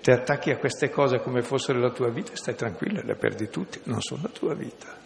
[0.00, 3.80] ti attacchi a queste cose come fossero la tua vita, stai tranquilla, le perdi tutte,
[3.84, 5.00] non sono la tua vita.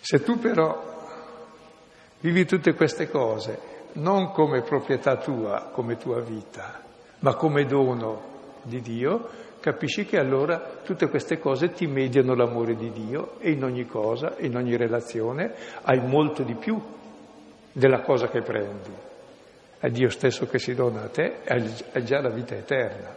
[0.00, 0.96] Se tu però
[2.20, 6.82] vivi tutte queste cose non come proprietà tua, come tua vita,
[7.20, 9.28] ma come dono di Dio,
[9.60, 14.34] capisci che allora tutte queste cose ti mediano l'amore di Dio e in ogni cosa,
[14.38, 16.80] in ogni relazione, hai molto di più
[17.72, 19.06] della cosa che prendi.
[19.80, 23.14] È Dio stesso che si dona a te hai già la vita eterna.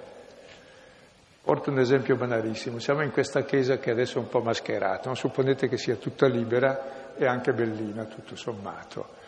[1.44, 2.78] Porto un esempio banalissimo.
[2.78, 5.06] Siamo in questa chiesa che adesso è un po' mascherata.
[5.06, 9.20] Non supponete che sia tutta libera e anche bellina, tutto sommato.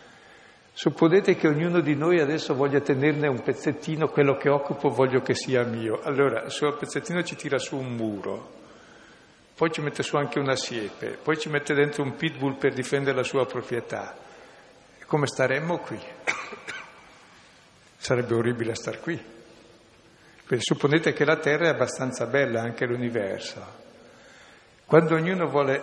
[0.72, 5.34] Supponete che ognuno di noi adesso voglia tenerne un pezzettino, quello che occupo voglio che
[5.34, 6.00] sia mio.
[6.02, 8.50] Allora, il suo pezzettino ci tira su un muro,
[9.56, 13.16] poi ci mette su anche una siepe, poi ci mette dentro un pitbull per difendere
[13.16, 14.16] la sua proprietà.
[15.06, 16.00] Come staremmo qui?
[18.04, 19.18] Sarebbe orribile star qui.
[20.58, 23.64] Supponete che la Terra è abbastanza bella, anche l'universo.
[24.84, 25.80] Quando ognuno vuole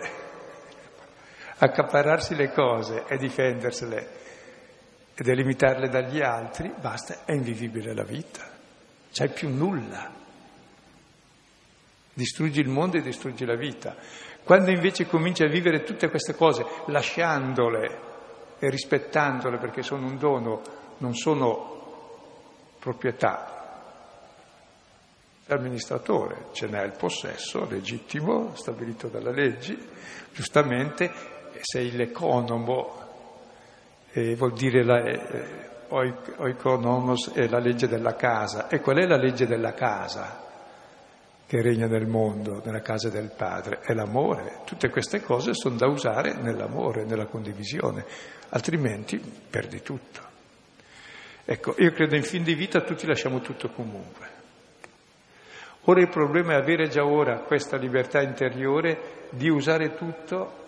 [1.58, 4.08] accaparrarsi le cose e difendersele,
[5.14, 8.48] e delimitarle dagli altri, basta, è invivibile la vita,
[9.10, 10.08] c'è più nulla.
[12.14, 13.96] Distruggi il mondo e distruggi la vita.
[14.44, 17.98] Quando invece cominci a vivere tutte queste cose, lasciandole
[18.60, 20.62] e rispettandole perché sono un dono,
[20.98, 21.80] non sono
[22.82, 23.80] proprietà,
[25.46, 29.78] l'amministratore ce n'è il possesso legittimo, stabilito dalla legge,
[30.32, 31.08] giustamente
[31.60, 32.98] sei l'economo
[34.10, 38.66] eh, vuol dire la, eh, oikonomos è la legge della casa.
[38.66, 40.40] E qual è la legge della casa
[41.46, 43.78] che regna nel mondo, nella casa del Padre?
[43.80, 44.62] È l'amore.
[44.64, 48.04] Tutte queste cose sono da usare nell'amore, nella condivisione,
[48.48, 50.31] altrimenti perdi tutto.
[51.44, 54.30] Ecco, io credo in fin di vita tutti lasciamo tutto comunque.
[55.84, 60.60] Ora il problema è avere già ora questa libertà interiore di usare tutto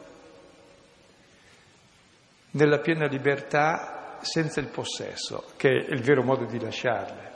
[2.53, 7.33] nella piena libertà senza il possesso, che è il vero modo di lasciarle.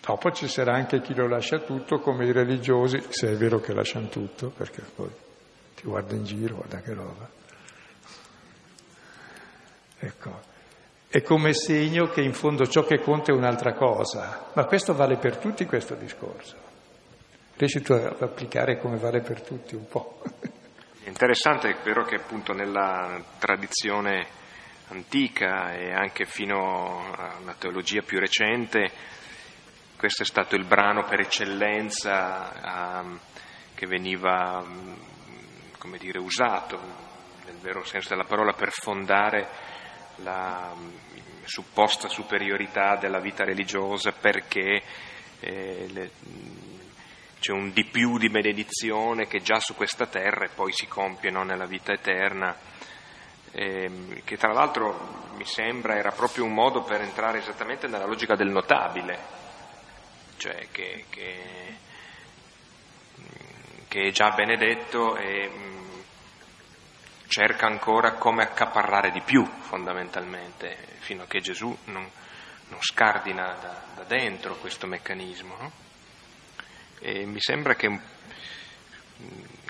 [0.00, 3.72] Dopo ci sarà anche chi lo lascia tutto, come i religiosi, se è vero che
[3.72, 5.10] lasciano tutto, perché poi
[5.76, 7.41] ti guarda in giro, guarda che roba.
[10.04, 10.40] Ecco,
[11.08, 15.16] è come segno che in fondo ciò che conta è un'altra cosa, ma questo vale
[15.16, 16.56] per tutti questo discorso.
[17.54, 20.20] Riesci tu a applicare come vale per tutti un po'?
[21.04, 24.26] È interessante, vero che appunto nella tradizione
[24.88, 28.90] antica e anche fino a una teologia più recente,
[29.96, 33.20] questo è stato il brano per eccellenza um,
[33.72, 34.64] che veniva
[35.78, 36.76] come dire, usato
[37.44, 39.70] nel vero senso della parola per fondare
[40.16, 40.92] la um,
[41.44, 44.82] supposta superiorità della vita religiosa perché
[45.40, 46.10] eh, le,
[47.42, 51.30] c'è un di più di benedizione che già su questa terra e poi si compie
[51.30, 52.56] no, nella vita eterna,
[53.50, 58.36] eh, che tra l'altro mi sembra era proprio un modo per entrare esattamente nella logica
[58.36, 59.18] del notabile,
[60.36, 61.76] cioè che, che,
[63.88, 65.50] che è già benedetto e
[67.32, 72.06] cerca ancora come accaparrare di più fondamentalmente, fino a che Gesù non,
[72.68, 75.56] non scardina da, da dentro questo meccanismo.
[75.58, 75.72] No?
[77.00, 77.88] E mi sembra che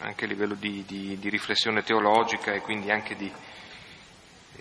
[0.01, 3.33] anche a livello di, di, di riflessione teologica e quindi anche di,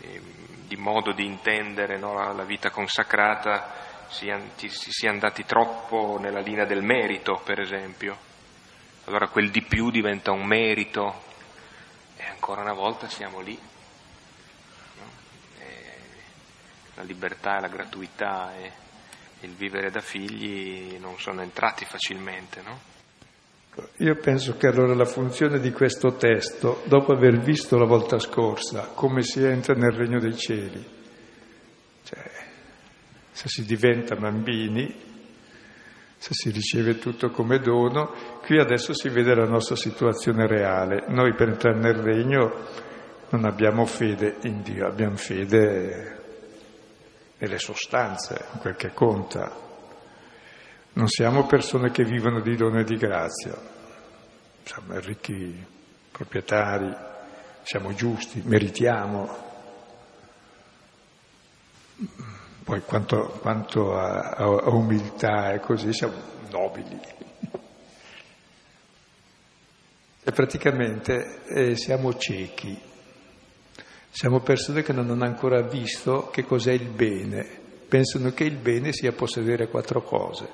[0.02, 0.22] eh,
[0.68, 6.41] di modo di intendere no, la, la, vita consacrata si, si sia andati troppo nella
[6.41, 8.16] linea del merito, per esempio.
[9.06, 11.30] Allora quel di più diventa un merito
[12.41, 13.55] ancora una volta siamo lì.
[14.97, 15.19] No?
[16.95, 18.55] la libertà e la gratuità.
[18.57, 18.71] E,
[19.41, 22.79] il vivere da figli non sono entrati facilmente, no?
[23.97, 28.91] Io penso che allora la funzione di questo testo, dopo aver visto la volta scorsa
[28.93, 30.85] come si entra nel regno dei cieli,
[32.03, 32.31] cioè
[33.31, 35.11] se si diventa bambini,
[36.22, 38.13] se si riceve tutto come dono,
[38.45, 41.05] qui adesso si vede la nostra situazione reale.
[41.07, 42.53] Noi per entrare nel regno
[43.30, 46.19] non abbiamo fede in Dio, abbiamo fede
[47.39, 49.51] nelle sostanze, quel che conta.
[50.93, 53.59] Non siamo persone che vivono di dono e di grazia,
[54.61, 55.65] siamo ricchi
[56.11, 56.93] proprietari,
[57.63, 59.49] siamo giusti, meritiamo.
[62.64, 66.14] Poi quanto, quanto a, a, umiltà e così siamo
[66.49, 66.99] nobili.
[70.24, 72.80] E praticamente eh, siamo ciechi,
[74.09, 78.93] siamo persone che non hanno ancora visto che cos'è il bene, pensano che il bene
[78.93, 80.49] sia possedere quattro cose.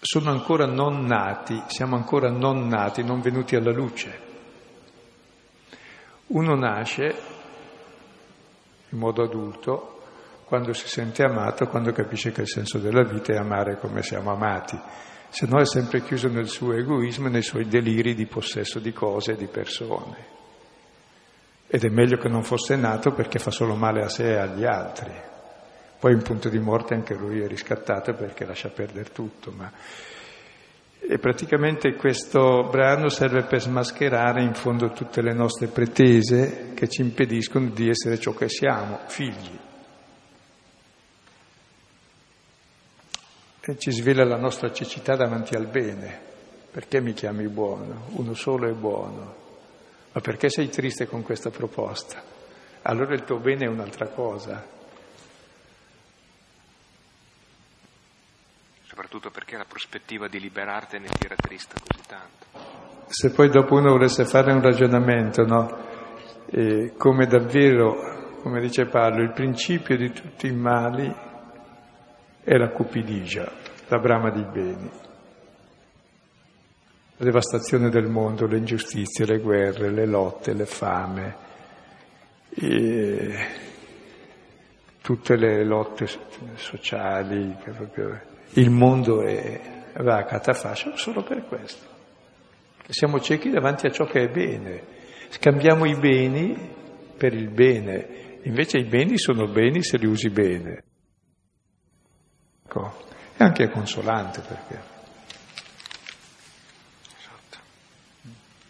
[0.00, 4.30] Sono ancora non nati, siamo ancora non nati, non venuti alla luce.
[6.26, 7.31] Uno nasce
[8.92, 10.00] in modo adulto
[10.44, 14.30] quando si sente amato, quando capisce che il senso della vita è amare come siamo
[14.30, 14.78] amati
[15.32, 18.92] se no è sempre chiuso nel suo egoismo e nei suoi deliri di possesso di
[18.92, 20.26] cose e di persone.
[21.66, 24.66] Ed è meglio che non fosse nato perché fa solo male a sé e agli
[24.66, 25.10] altri.
[25.98, 29.50] Poi in punto di morte anche lui è riscattato perché lascia perdere tutto.
[29.52, 29.72] Ma...
[31.04, 37.00] E praticamente questo brano serve per smascherare in fondo tutte le nostre pretese che ci
[37.02, 39.58] impediscono di essere ciò che siamo, figli.
[43.64, 46.30] e ci svela la nostra cecità davanti al bene.
[46.70, 48.06] Perché mi chiami buono?
[48.16, 49.34] Uno solo è buono.
[50.12, 52.22] Ma perché sei triste con questa proposta?
[52.82, 54.80] Allora il tuo bene è un'altra cosa.
[58.92, 63.06] Soprattutto perché la prospettiva di liberartene ti rattrista così tanto.
[63.06, 65.78] Se poi dopo uno volesse fare un ragionamento, no?
[66.44, 71.10] E come davvero, come dice Paolo, il principio di tutti i mali
[72.44, 73.50] è la cupidigia,
[73.88, 74.90] la brama di beni.
[77.16, 81.36] La devastazione del mondo, le ingiustizie, le guerre, le lotte, le fame,
[85.00, 86.06] tutte le lotte
[86.56, 87.56] sociali,
[88.54, 89.60] il mondo è,
[90.02, 91.90] va a catafascio solo per questo.
[92.88, 94.82] Siamo ciechi davanti a ciò che è bene.
[95.30, 96.54] Scambiamo i beni
[97.16, 100.84] per il bene, invece i beni sono beni se li usi bene.
[102.64, 102.94] Ecco,
[103.36, 104.90] è anche consolante perché.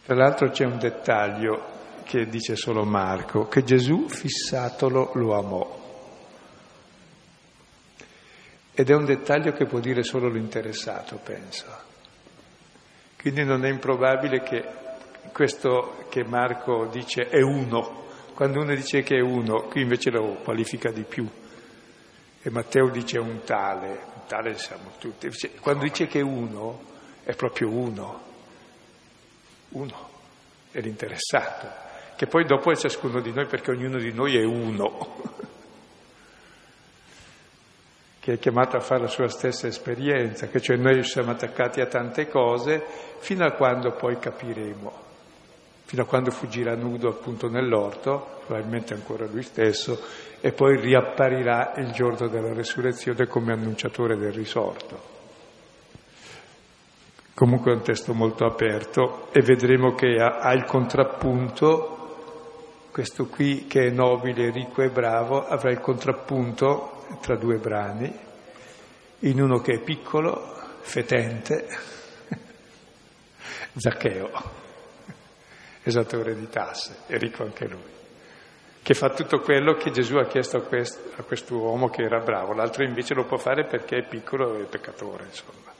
[0.05, 1.71] Tra l'altro c'è un dettaglio
[2.05, 5.82] che dice solo Marco, che Gesù fissatolo lo amò.
[8.75, 11.67] Ed è un dettaglio che può dire solo l'interessato, penso.
[13.19, 14.65] Quindi non è improbabile che
[15.33, 20.39] questo che Marco dice è uno, quando uno dice che è uno, qui invece lo
[20.43, 21.29] qualifica di più.
[22.45, 25.29] E Matteo dice un tale, un tale siamo tutti.
[25.61, 26.81] Quando dice che uno,
[27.25, 28.31] è proprio uno.
[29.69, 30.09] Uno,
[30.71, 31.69] è l'interessato,
[32.17, 35.17] che poi dopo è ciascuno di noi perché ognuno di noi è uno,
[38.23, 41.87] che è chiamato a fare la sua stessa esperienza, che cioè noi siamo attaccati a
[41.87, 42.81] tante cose
[43.19, 45.11] fino a quando poi capiremo
[45.93, 50.01] fino a quando fuggirà nudo appunto nell'orto, probabilmente ancora lui stesso,
[50.41, 55.01] e poi riapparirà il giorno della resurrezione come annunciatore del risorto.
[57.35, 62.17] Comunque è un testo molto aperto e vedremo che ha, ha il contrappunto,
[62.91, 68.13] questo qui che è nobile, ricco e bravo, avrà il contrappunto tra due brani,
[69.21, 71.67] in uno che è piccolo, fetente,
[73.77, 74.61] Zaccheo
[75.83, 77.91] esattore di tasse, è ricco anche lui,
[78.83, 82.53] che fa tutto quello che Gesù ha chiesto a, quest, a quest'uomo che era bravo,
[82.53, 85.71] l'altro invece lo può fare perché è piccolo e peccatore, insomma.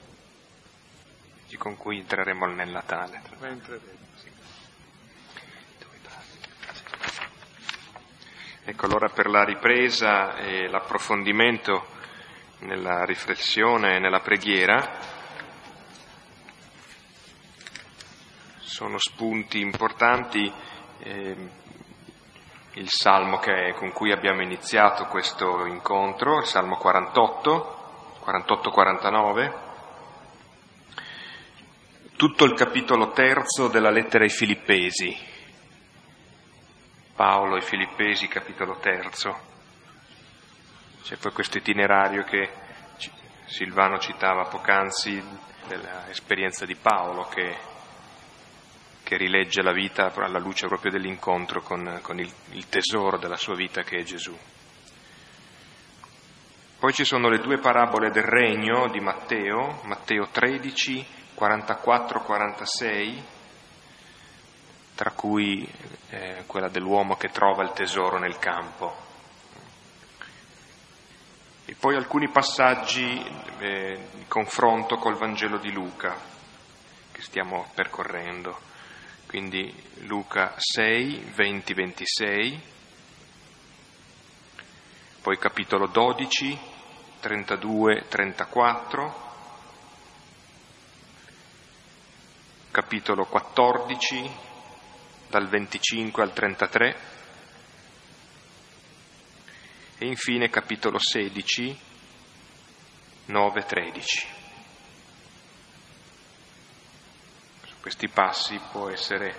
[1.55, 3.21] Con cui entreremo nel Natale.
[3.39, 4.01] Ma entreremo.
[8.65, 11.85] Ecco, allora per la ripresa e l'approfondimento
[12.59, 14.99] nella riflessione e nella preghiera
[18.59, 20.49] sono spunti importanti.
[20.99, 21.35] Eh,
[22.75, 29.53] il salmo che, con cui abbiamo iniziato questo incontro, il salmo 48, 48-49,
[32.15, 35.31] tutto il capitolo terzo della lettera ai Filippesi,
[37.15, 39.51] Paolo ai Filippesi, capitolo terzo.
[41.03, 42.49] C'è poi questo itinerario che
[43.45, 45.21] Silvano citava poc'anzi
[45.67, 47.71] dell'esperienza di Paolo che
[49.03, 53.53] che rilegge la vita alla luce proprio dell'incontro con, con il, il tesoro della sua
[53.53, 54.35] vita che è Gesù.
[56.79, 61.05] Poi ci sono le due parabole del regno di Matteo, Matteo 13,
[61.37, 63.23] 44-46,
[64.95, 65.67] tra cui
[66.09, 68.95] eh, quella dell'uomo che trova il tesoro nel campo.
[71.65, 73.23] E poi alcuni passaggi
[73.59, 76.15] eh, di confronto col Vangelo di Luca
[77.11, 78.71] che stiamo percorrendo.
[79.27, 82.61] Quindi Luca 6, 20, 26,
[85.21, 86.59] poi capitolo 12,
[87.19, 89.31] 32, 34,
[92.69, 94.31] capitolo 14,
[95.33, 96.95] dal 25 al 33,
[99.97, 101.79] e infine capitolo 16,
[103.25, 104.27] 9, 13.
[107.63, 109.35] Su questi passi può essere,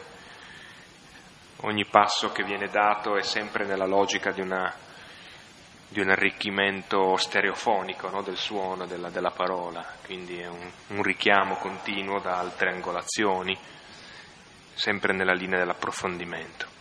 [1.58, 4.82] ogni passo che viene dato è sempre nella logica di una
[5.86, 11.54] di un arricchimento stereofonico no, del suono, della, della, parola, quindi è un, un richiamo
[11.54, 13.56] continuo da altre angolazioni,
[14.74, 16.72] sempre nella linea dell'approfondimento.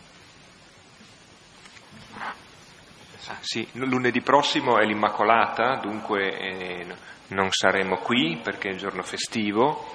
[3.40, 6.86] Sì, lunedì prossimo è l'Immacolata, dunque eh,
[7.28, 9.90] non saremo qui perché è il giorno festivo,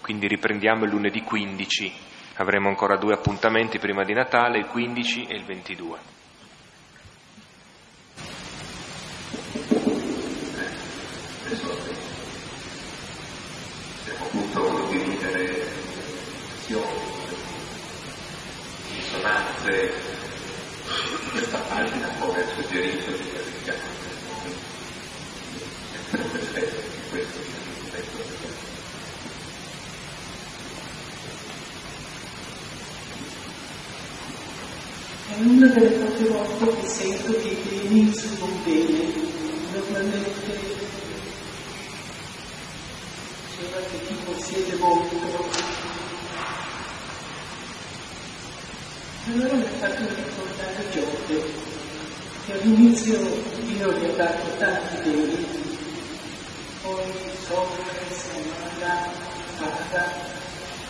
[0.00, 1.92] quindi riprendiamo il lunedì 15.
[2.36, 6.21] Avremo ancora due appuntamenti prima di Natale, il 15 e il 22.
[19.62, 19.92] Consonanze
[21.30, 23.30] questa pagina può aver suggerito di
[27.10, 27.40] questo
[35.28, 39.30] è una delle poche volte che sento che i beni sono bene.
[39.72, 40.30] Normalmente
[43.46, 45.81] diceva che chi possiede molto
[49.24, 51.44] Allora mi ha fatto ricordare Giove,
[52.44, 53.18] che all'inizio
[53.66, 55.46] Dio gli ha dato tanti beni,
[56.82, 57.04] poi
[57.46, 59.12] soffre, si ammala,
[59.58, 60.12] paga,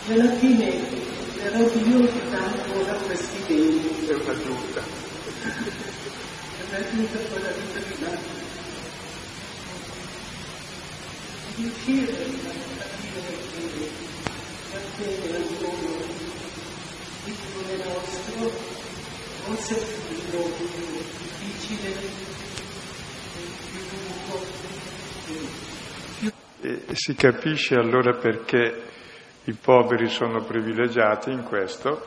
[0.07, 1.11] e alla fine
[1.43, 4.07] però Dio gli dà ancora questi beni.
[4.07, 4.81] È una giunta.
[6.57, 8.41] È una giunta con la vita di Mario.
[11.55, 12.15] Riuscire a
[12.79, 13.91] capire che
[14.71, 16.32] la fede è un dono
[17.31, 18.81] cuore nostro
[19.45, 19.65] è
[20.25, 20.75] più
[21.17, 21.91] difficile,
[23.69, 24.41] più lungo.
[26.61, 28.81] E si capisce allora perché
[29.45, 32.05] i poveri sono privilegiati in questo,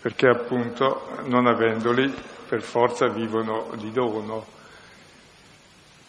[0.00, 2.12] perché appunto non avendoli
[2.48, 4.46] per forza vivono di dono.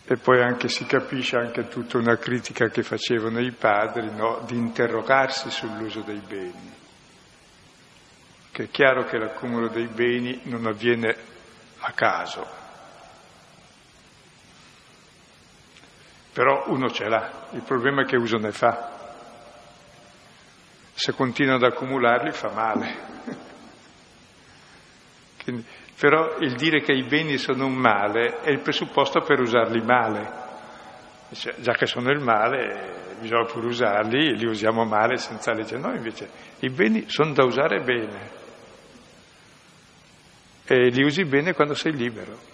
[0.07, 4.43] E poi anche si capisce anche tutta una critica che facevano i padri, no?
[4.45, 6.83] di interrogarsi sull'uso dei beni
[8.56, 11.14] che è chiaro che l'accumulo dei beni non avviene
[11.80, 12.47] a caso,
[16.32, 18.93] però uno ce l'ha, il problema è che uso ne fa.
[20.93, 22.95] Se continua ad accumularli fa male.
[25.43, 25.66] Quindi,
[25.99, 30.32] però il dire che i beni sono un male è il presupposto per usarli male.
[31.34, 35.78] Cioè, già che sono il male, bisogna pure usarli, li usiamo male senza legge.
[35.78, 36.30] No, invece
[36.60, 38.34] i beni sono da usare bene
[40.68, 42.53] e li usi bene quando sei libero.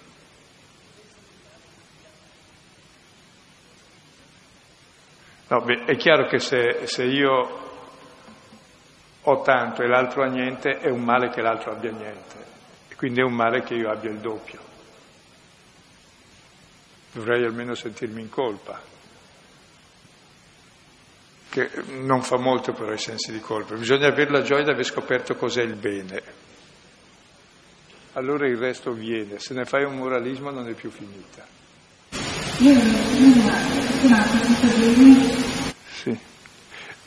[5.48, 7.60] No, beh, è chiaro che se, se io
[9.22, 12.36] ho tanto e l'altro ha niente, è un male che l'altro abbia niente,
[12.90, 14.60] e quindi è un male che io abbia il doppio.
[17.12, 18.82] Dovrei almeno sentirmi in colpa,
[21.50, 23.76] che non fa molto però i sensi di colpa.
[23.76, 26.41] Bisogna avere la gioia di aver scoperto cos'è il bene
[28.14, 31.46] allora il resto viene, se ne fai un moralismo non è più finita.
[35.88, 36.18] Sì,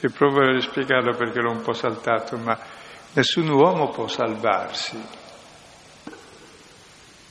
[0.00, 2.58] e provo a spiegarlo perché l'ho un po' saltato, ma
[3.12, 4.98] nessun uomo può salvarsi,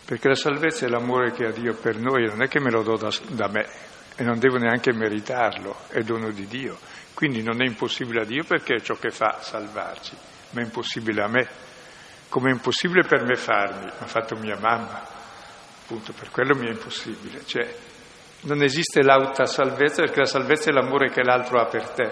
[0.06, 2.84] perché la salvezza è l'amore che ha Dio per noi, non è che me lo
[2.84, 3.68] do da, da me
[4.16, 6.78] e non devo neanche meritarlo, è dono di Dio.
[7.14, 10.16] Quindi non è impossibile a Dio perché è ciò che fa salvarci,
[10.52, 11.48] ma è impossibile a me
[12.34, 15.08] come è impossibile per me farmi, ha fatto mia mamma,
[15.84, 17.46] appunto per quello mi è impossibile.
[17.46, 17.78] Cioè,
[18.42, 22.12] non esiste l'auta salvezza perché la salvezza è l'amore che l'altro ha per te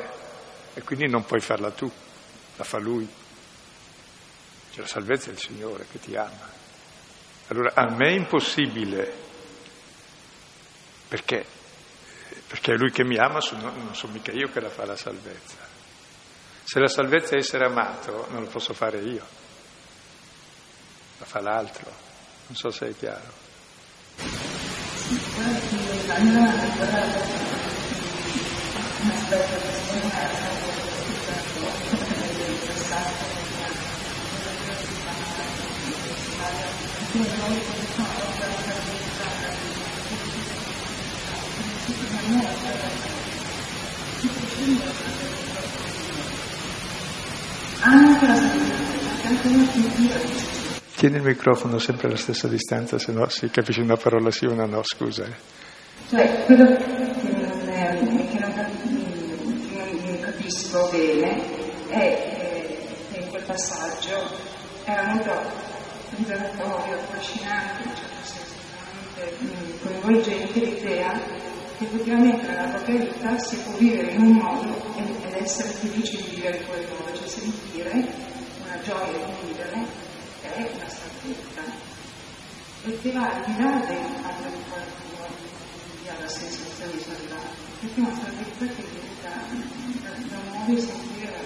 [0.76, 1.91] e quindi non puoi farla tu,
[2.55, 3.09] la fa lui.
[4.69, 6.49] Cioè, la salvezza è il Signore che ti ama.
[7.47, 9.11] Allora a me è impossibile
[11.07, 11.43] perché?
[12.45, 15.57] Perché è lui che mi ama, non sono mica io che la fa la salvezza.
[16.63, 19.39] Se la salvezza è essere amato, non lo posso fare io,
[21.22, 21.91] la fa l'altro.
[22.47, 23.39] Non so se è chiaro.
[51.02, 54.52] Tieni il microfono sempre alla stessa distanza, se no si capisce una parola sì o
[54.52, 55.26] una no, scusa.
[55.26, 55.34] eh.
[56.08, 56.86] Cioè, quello che
[57.41, 57.66] non,
[60.06, 61.41] non capisco bene
[61.88, 64.16] è eh, che in quel passaggio
[64.84, 65.32] era molto
[66.18, 68.54] liberatorio, affascinante, in un certo senso,
[69.43, 71.20] mm, coinvolgente l'idea
[71.80, 76.36] che effettivamente nella propria vita si può vivere in un modo ed essere felici di
[76.36, 80.10] vivere in quel modo, cioè sentire una gioia di vivere
[80.42, 81.62] che è una salvezza
[82.84, 85.28] e che va al di là dell'atto di qualcuno
[86.02, 89.30] che ha la sensazione di salvare, perché è una salvezza che viene da,
[90.36, 91.46] da, modo di sentire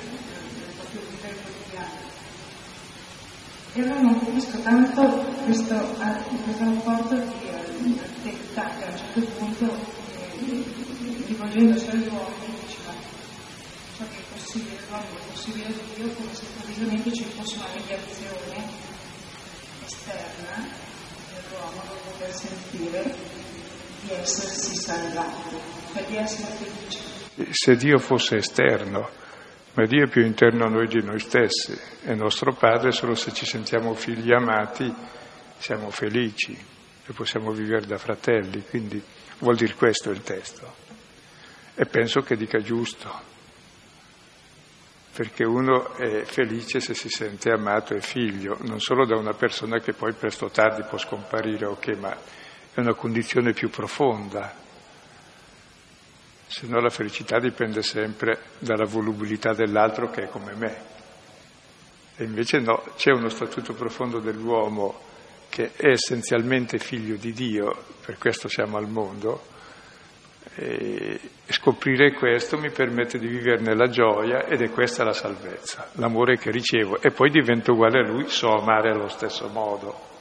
[0.55, 2.13] del proprio vivere quotidiano.
[3.73, 5.01] E allora non capisco tanto
[5.43, 9.77] questo, questo rapporto di attività che a un certo punto,
[11.27, 12.93] rivolgendosi agli uomini, dice ma
[13.97, 18.63] ciò che è possibile è possibile a Dio, come se improvvisamente ci fosse una mediazione
[19.85, 20.67] esterna
[21.33, 23.15] dell'uomo per poter sentire
[24.01, 25.61] di essersi salvato,
[25.93, 27.53] cioè di essere felice.
[27.53, 29.09] Se Dio fosse esterno,
[29.73, 33.33] ma Dio è più interno a noi di noi stessi, è nostro Padre, solo se
[33.33, 34.93] ci sentiamo figli amati
[35.57, 36.57] siamo felici
[37.05, 39.01] e possiamo vivere da fratelli, quindi
[39.39, 40.83] vuol dire questo il testo.
[41.75, 43.33] E penso che dica giusto,
[45.15, 49.79] perché uno è felice se si sente amato e figlio, non solo da una persona
[49.79, 52.13] che poi presto o tardi può scomparire, ok, ma
[52.73, 54.53] è una condizione più profonda.
[56.45, 60.81] Se no la felicità dipende sempre dalla volubilità dell'altro che è come me.
[62.17, 64.99] E invece no, c'è uno statuto profondo dell'uomo
[65.47, 69.53] che è essenzialmente figlio di Dio, per questo siamo al mondo,
[70.53, 76.37] e scoprire questo mi permette di viverne la gioia ed è questa la salvezza, l'amore
[76.37, 80.13] che ricevo e poi divento uguale a lui, so amare allo stesso modo.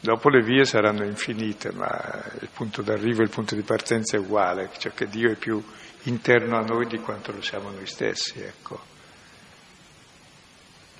[0.00, 4.20] Dopo le vie saranno infinite, ma il punto d'arrivo e il punto di partenza è
[4.20, 5.62] uguale, cioè che Dio è più
[6.04, 8.80] interno a noi di quanto lo siamo noi stessi, ecco.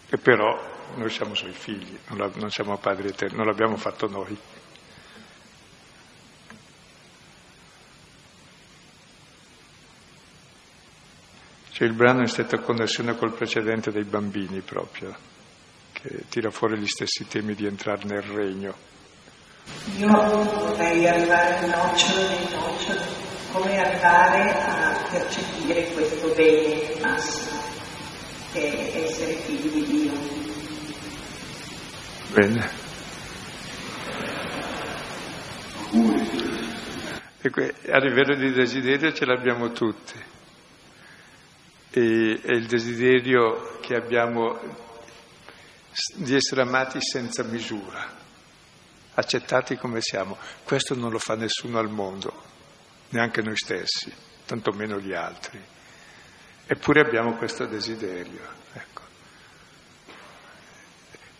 [0.08, 0.56] E però
[0.94, 4.38] noi siamo suoi figli, non siamo padri eterni, non l'abbiamo fatto noi.
[11.72, 15.16] C'è il brano in stretta connessione col precedente dei bambini proprio,
[15.92, 18.74] che tira fuori gli stessi temi di entrare nel regno.
[19.96, 23.00] Io vorrei arrivare al nocciolo dei noccioli,
[23.52, 27.62] come arrivare a percepire questo bene massimo,
[28.52, 30.12] che è essere figli di Dio.
[32.34, 32.70] Bene.
[37.40, 40.30] E que- a livello di desiderio ce l'abbiamo tutti.
[41.94, 44.58] E, è il desiderio che abbiamo
[46.14, 48.10] di essere amati senza misura,
[49.14, 50.38] accettati come siamo.
[50.64, 52.32] Questo non lo fa nessuno al mondo,
[53.10, 54.12] neanche noi stessi,
[54.46, 55.60] tantomeno gli altri.
[56.66, 58.40] Eppure abbiamo questo desiderio.
[58.72, 59.02] Ecco.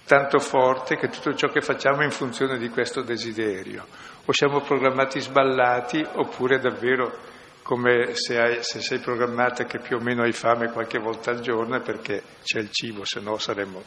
[0.04, 3.86] Tanto forte che tutto ciò che facciamo è in funzione di questo desiderio.
[4.26, 7.18] O siamo programmati sballati oppure davvero
[7.62, 11.40] come se, hai- se sei programmata che più o meno hai fame qualche volta al
[11.40, 13.82] giorno è perché c'è il cibo, se no saremmo,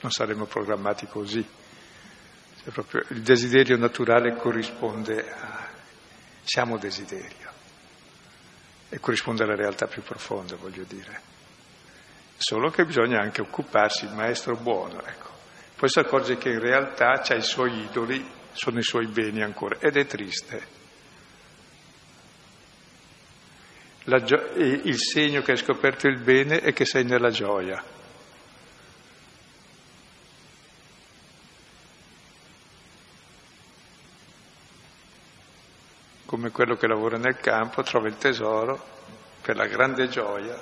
[0.00, 1.46] non saremmo programmati così.
[2.64, 5.68] Cioè il desiderio naturale corrisponde a...
[6.42, 7.48] siamo desiderio
[8.90, 11.20] e corrisponde alla realtà più profonda, voglio dire.
[12.36, 15.28] Solo che bisogna anche occuparsi, il maestro buono, ecco.
[15.76, 19.78] Poi si accorge che in realtà c'ha i suoi idoli, sono i suoi beni ancora,
[19.78, 20.76] ed è triste.
[23.97, 27.82] La gio- il segno che hai scoperto il bene è che sei nella gioia.
[36.24, 38.82] Come quello che lavora nel campo trova il tesoro
[39.42, 40.58] per la grande gioia.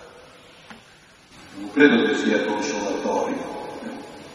[1.59, 3.79] Non credo che sia consolatorio,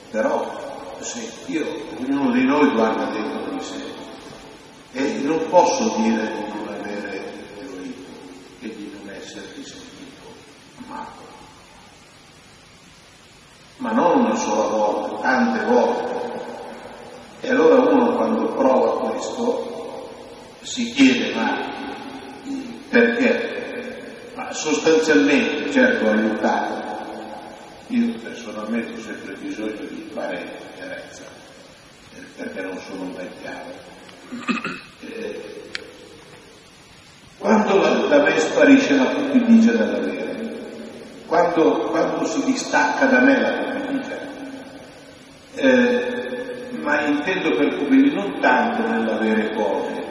[0.09, 1.66] però se io,
[1.99, 3.84] ognuno di noi guarda dentro di sé
[4.93, 6.49] e non posso dire
[10.92, 11.22] fatto.
[13.78, 16.20] Ma non una sola volta, tante volte.
[17.42, 20.10] E allora uno quando prova questo
[20.62, 21.58] si chiede ma
[22.89, 24.34] perché?
[24.36, 26.89] Ma sostanzialmente certo aiutato.
[27.88, 31.24] Io personalmente ho sempre bisogno di fare chiarezza,
[32.16, 33.89] eh, perché non sono un vecchiavo.
[35.04, 35.52] Eh,
[37.39, 40.20] quando la, da me sparisce la fuligia della vera,
[41.52, 44.20] quando, quando si distacca da me la cupidigia,
[45.56, 50.04] eh, ma intendo per cupidigia non tanto nell'avere cose,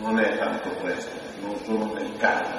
[0.00, 1.10] non è tanto questo,
[1.40, 2.50] non sono nel caso,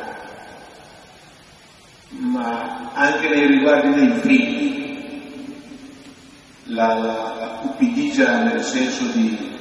[2.09, 4.87] ma anche nei riguardi dei figli,
[6.65, 9.57] la, la, la cupidigia nel senso di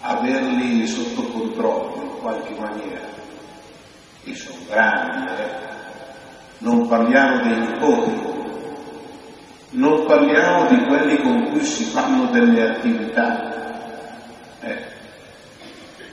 [0.00, 3.08] averli sotto controllo in qualche maniera,
[4.22, 5.73] che sono grandi, eh?
[6.64, 8.12] Non parliamo dei nipoti,
[9.70, 13.52] non parliamo di quelli con cui si fanno delle attività.
[14.60, 14.92] Eh.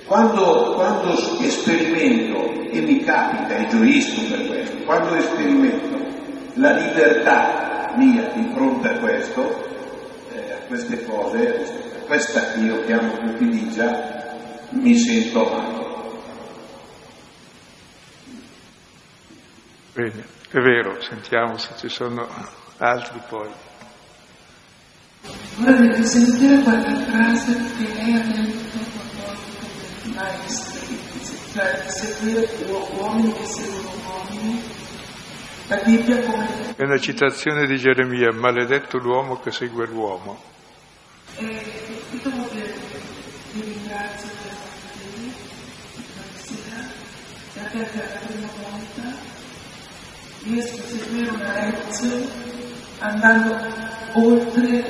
[0.06, 6.00] Quando, quando sperimento, e mi capita, e gioisco per questo, quando sperimento
[6.56, 9.70] la libertà mia di fronte a questo,
[10.34, 11.66] eh, a queste cose,
[12.08, 15.81] questa che io chiamo cupidigia, mi sento amato.
[19.94, 22.26] Bene, è vero, sentiamo se ci sono
[22.78, 23.50] altri poi.
[25.58, 29.68] Vorrei sentire qualche frase che lei ha detto a proposito
[30.04, 30.98] dei maestri,
[31.52, 34.64] cioè seguire uomini che seguono uomini.
[35.68, 36.76] La Bibbia come...
[36.78, 40.42] È una citazione di Geremia, maledetto l'uomo che segue l'uomo.
[41.36, 41.66] E
[42.24, 42.74] dopo che
[43.52, 44.54] vi ringrazio per
[46.24, 46.88] questa sera,
[47.54, 48.71] perché per la prima volta
[50.44, 52.28] a seguire una lezione
[53.00, 53.58] andando
[54.14, 54.84] oltre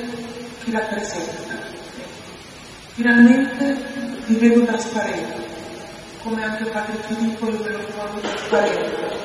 [0.62, 1.60] chi la presenta.
[2.94, 3.76] Finalmente
[4.26, 5.44] vi vedo trasparente,
[6.22, 9.18] come anche Padre Filippo io ve lo trovo trasparente,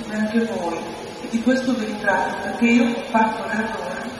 [0.00, 0.78] come anche voi.
[1.22, 4.10] E di questo vi ringrazio perché io ho fatto l'errore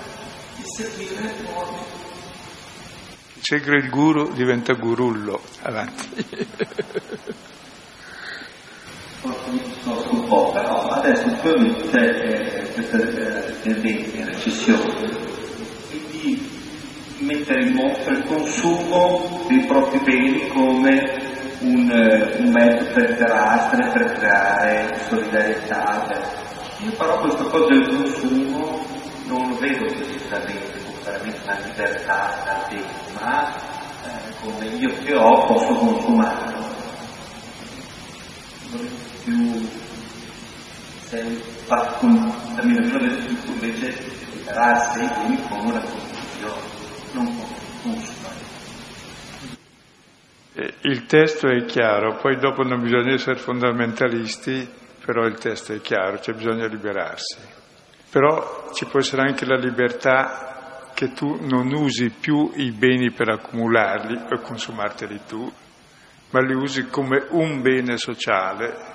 [0.56, 2.00] di seguire l'uomo
[3.42, 5.42] segue il guru diventa gurullo.
[5.62, 6.24] Avanti.
[9.22, 12.98] Conosco un po', però adesso c'è questa
[13.62, 15.08] tendenza, recessione,
[15.88, 16.50] quindi
[17.18, 21.22] mettere in mostra il consumo dei propri beni come
[21.60, 26.04] un, un mezzo per interastre, per creare solidarietà.
[26.78, 28.84] Io però questa cosa del consumo
[29.26, 32.84] non lo vedo precisamente veramente una libertà da te,
[33.20, 33.54] ma
[34.04, 36.70] eh, come io che ho posso consumare.
[39.24, 39.68] Più
[41.10, 43.16] la mia ragione
[43.46, 43.94] invece
[44.32, 46.60] liberarsi dei beni come una costruzione,
[47.12, 48.40] non come consumare.
[50.82, 54.68] Il testo è chiaro, poi dopo non bisogna essere fondamentalisti,
[55.04, 57.38] però il testo è chiaro, c'è bisogno liberarsi.
[58.10, 63.28] Però ci può essere anche la libertà che tu non usi più i beni per
[63.28, 65.50] accumularli o consumarteli tu,
[66.30, 68.91] ma li usi come un bene sociale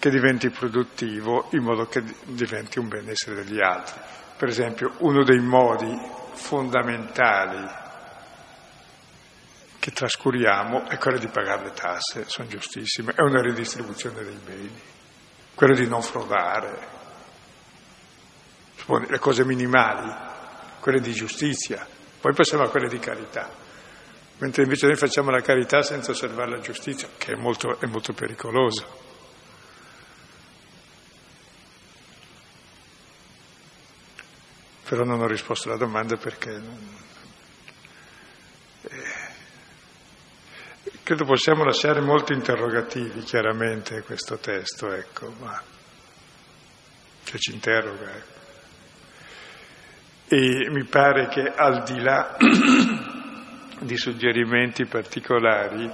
[0.00, 4.00] che diventi produttivo in modo che diventi un benessere degli altri.
[4.34, 5.94] Per esempio, uno dei modi
[6.32, 7.68] fondamentali
[9.78, 14.80] che trascuriamo è quello di pagare le tasse, sono giustissime, è una ridistribuzione dei beni,
[15.54, 16.88] quello di non frodare,
[19.06, 20.10] le cose minimali,
[20.80, 21.86] quelle di giustizia,
[22.20, 23.50] poi passiamo a quelle di carità.
[24.38, 28.14] Mentre invece noi facciamo la carità senza osservare la giustizia, che è molto, è molto
[28.14, 29.09] pericoloso.
[34.90, 36.96] Però non ho risposto alla domanda perché non...
[38.88, 39.28] eh,
[41.04, 45.62] credo possiamo lasciare molti interrogativi chiaramente questo testo, ecco, ma
[47.22, 48.16] che ci interroga.
[48.16, 48.38] Ecco.
[50.26, 52.36] E mi pare che al di là
[53.78, 55.88] di suggerimenti particolari,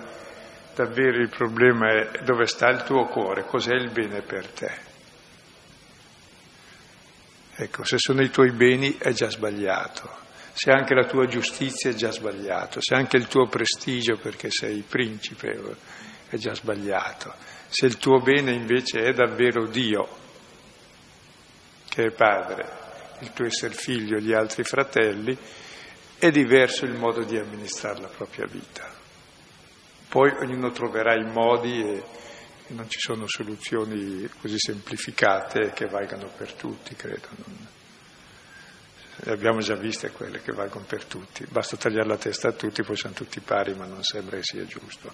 [0.74, 4.95] davvero il problema è dove sta il tuo cuore, cos'è il bene per te.
[7.58, 11.94] Ecco, se sono i tuoi beni è già sbagliato, se anche la tua giustizia è
[11.94, 15.58] già sbagliato, se anche il tuo prestigio perché sei principe
[16.28, 17.32] è già sbagliato,
[17.68, 20.06] se il tuo bene invece è davvero Dio,
[21.88, 22.68] che è Padre,
[23.20, 25.36] il tuo essere figlio, gli altri fratelli,
[26.18, 28.86] è diverso il modo di amministrare la propria vita.
[30.08, 32.04] Poi ognuno troverà i modi e
[32.68, 37.28] non ci sono soluzioni così semplificate che valgano per tutti, credo.
[39.16, 42.82] le abbiamo già viste quelle che valgono per tutti, basta tagliare la testa a tutti,
[42.82, 45.12] poi sono tutti pari, ma non sembra che sia giusto.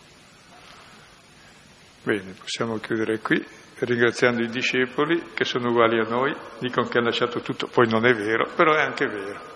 [2.02, 3.44] Bene, possiamo chiudere qui,
[3.78, 8.06] ringraziando i discepoli che sono uguali a noi, dicono che hanno lasciato tutto, poi non
[8.06, 9.50] è vero, però è anche vero.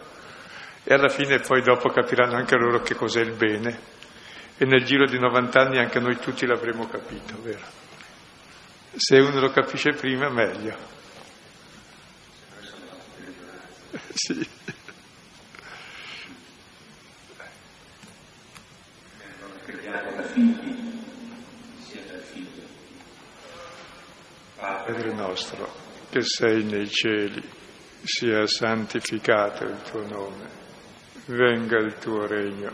[0.85, 3.95] E alla fine poi dopo capiranno anche loro che cos'è il bene.
[4.57, 7.85] E nel giro di 90 anni anche noi tutti l'avremo capito, vero?
[8.99, 10.75] Se uno lo capisce prima, meglio.
[14.15, 14.49] Sì.
[24.57, 25.75] Padre nostro,
[26.09, 27.47] che sei nei cieli,
[28.03, 30.49] sia santificato il tuo nome,
[31.27, 32.73] venga il tuo regno,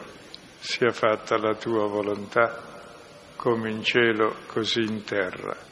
[0.61, 2.63] sia fatta la tua volontà,
[3.35, 5.72] come in cielo, così in terra.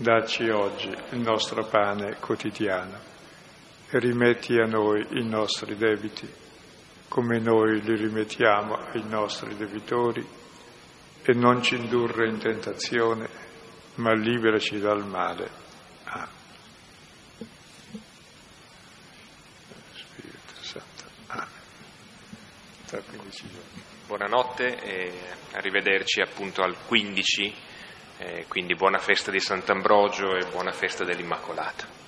[0.00, 2.98] Dacci oggi il nostro pane quotidiano
[3.90, 6.26] e rimetti a noi i nostri debiti,
[7.06, 10.26] come noi li rimettiamo ai nostri debitori,
[11.22, 13.28] e non ci indurre in tentazione,
[13.96, 15.50] ma liberaci dal male.
[16.04, 16.28] Amen.
[19.92, 21.04] Spirito Santo.
[21.26, 21.48] Amen.
[22.86, 23.82] Tra 15 giorni.
[24.06, 25.12] Buonanotte e
[25.52, 27.68] arrivederci appunto al 15,
[28.20, 31.99] eh, quindi buona festa di Sant'Ambrogio e buona festa dell'Immacolata.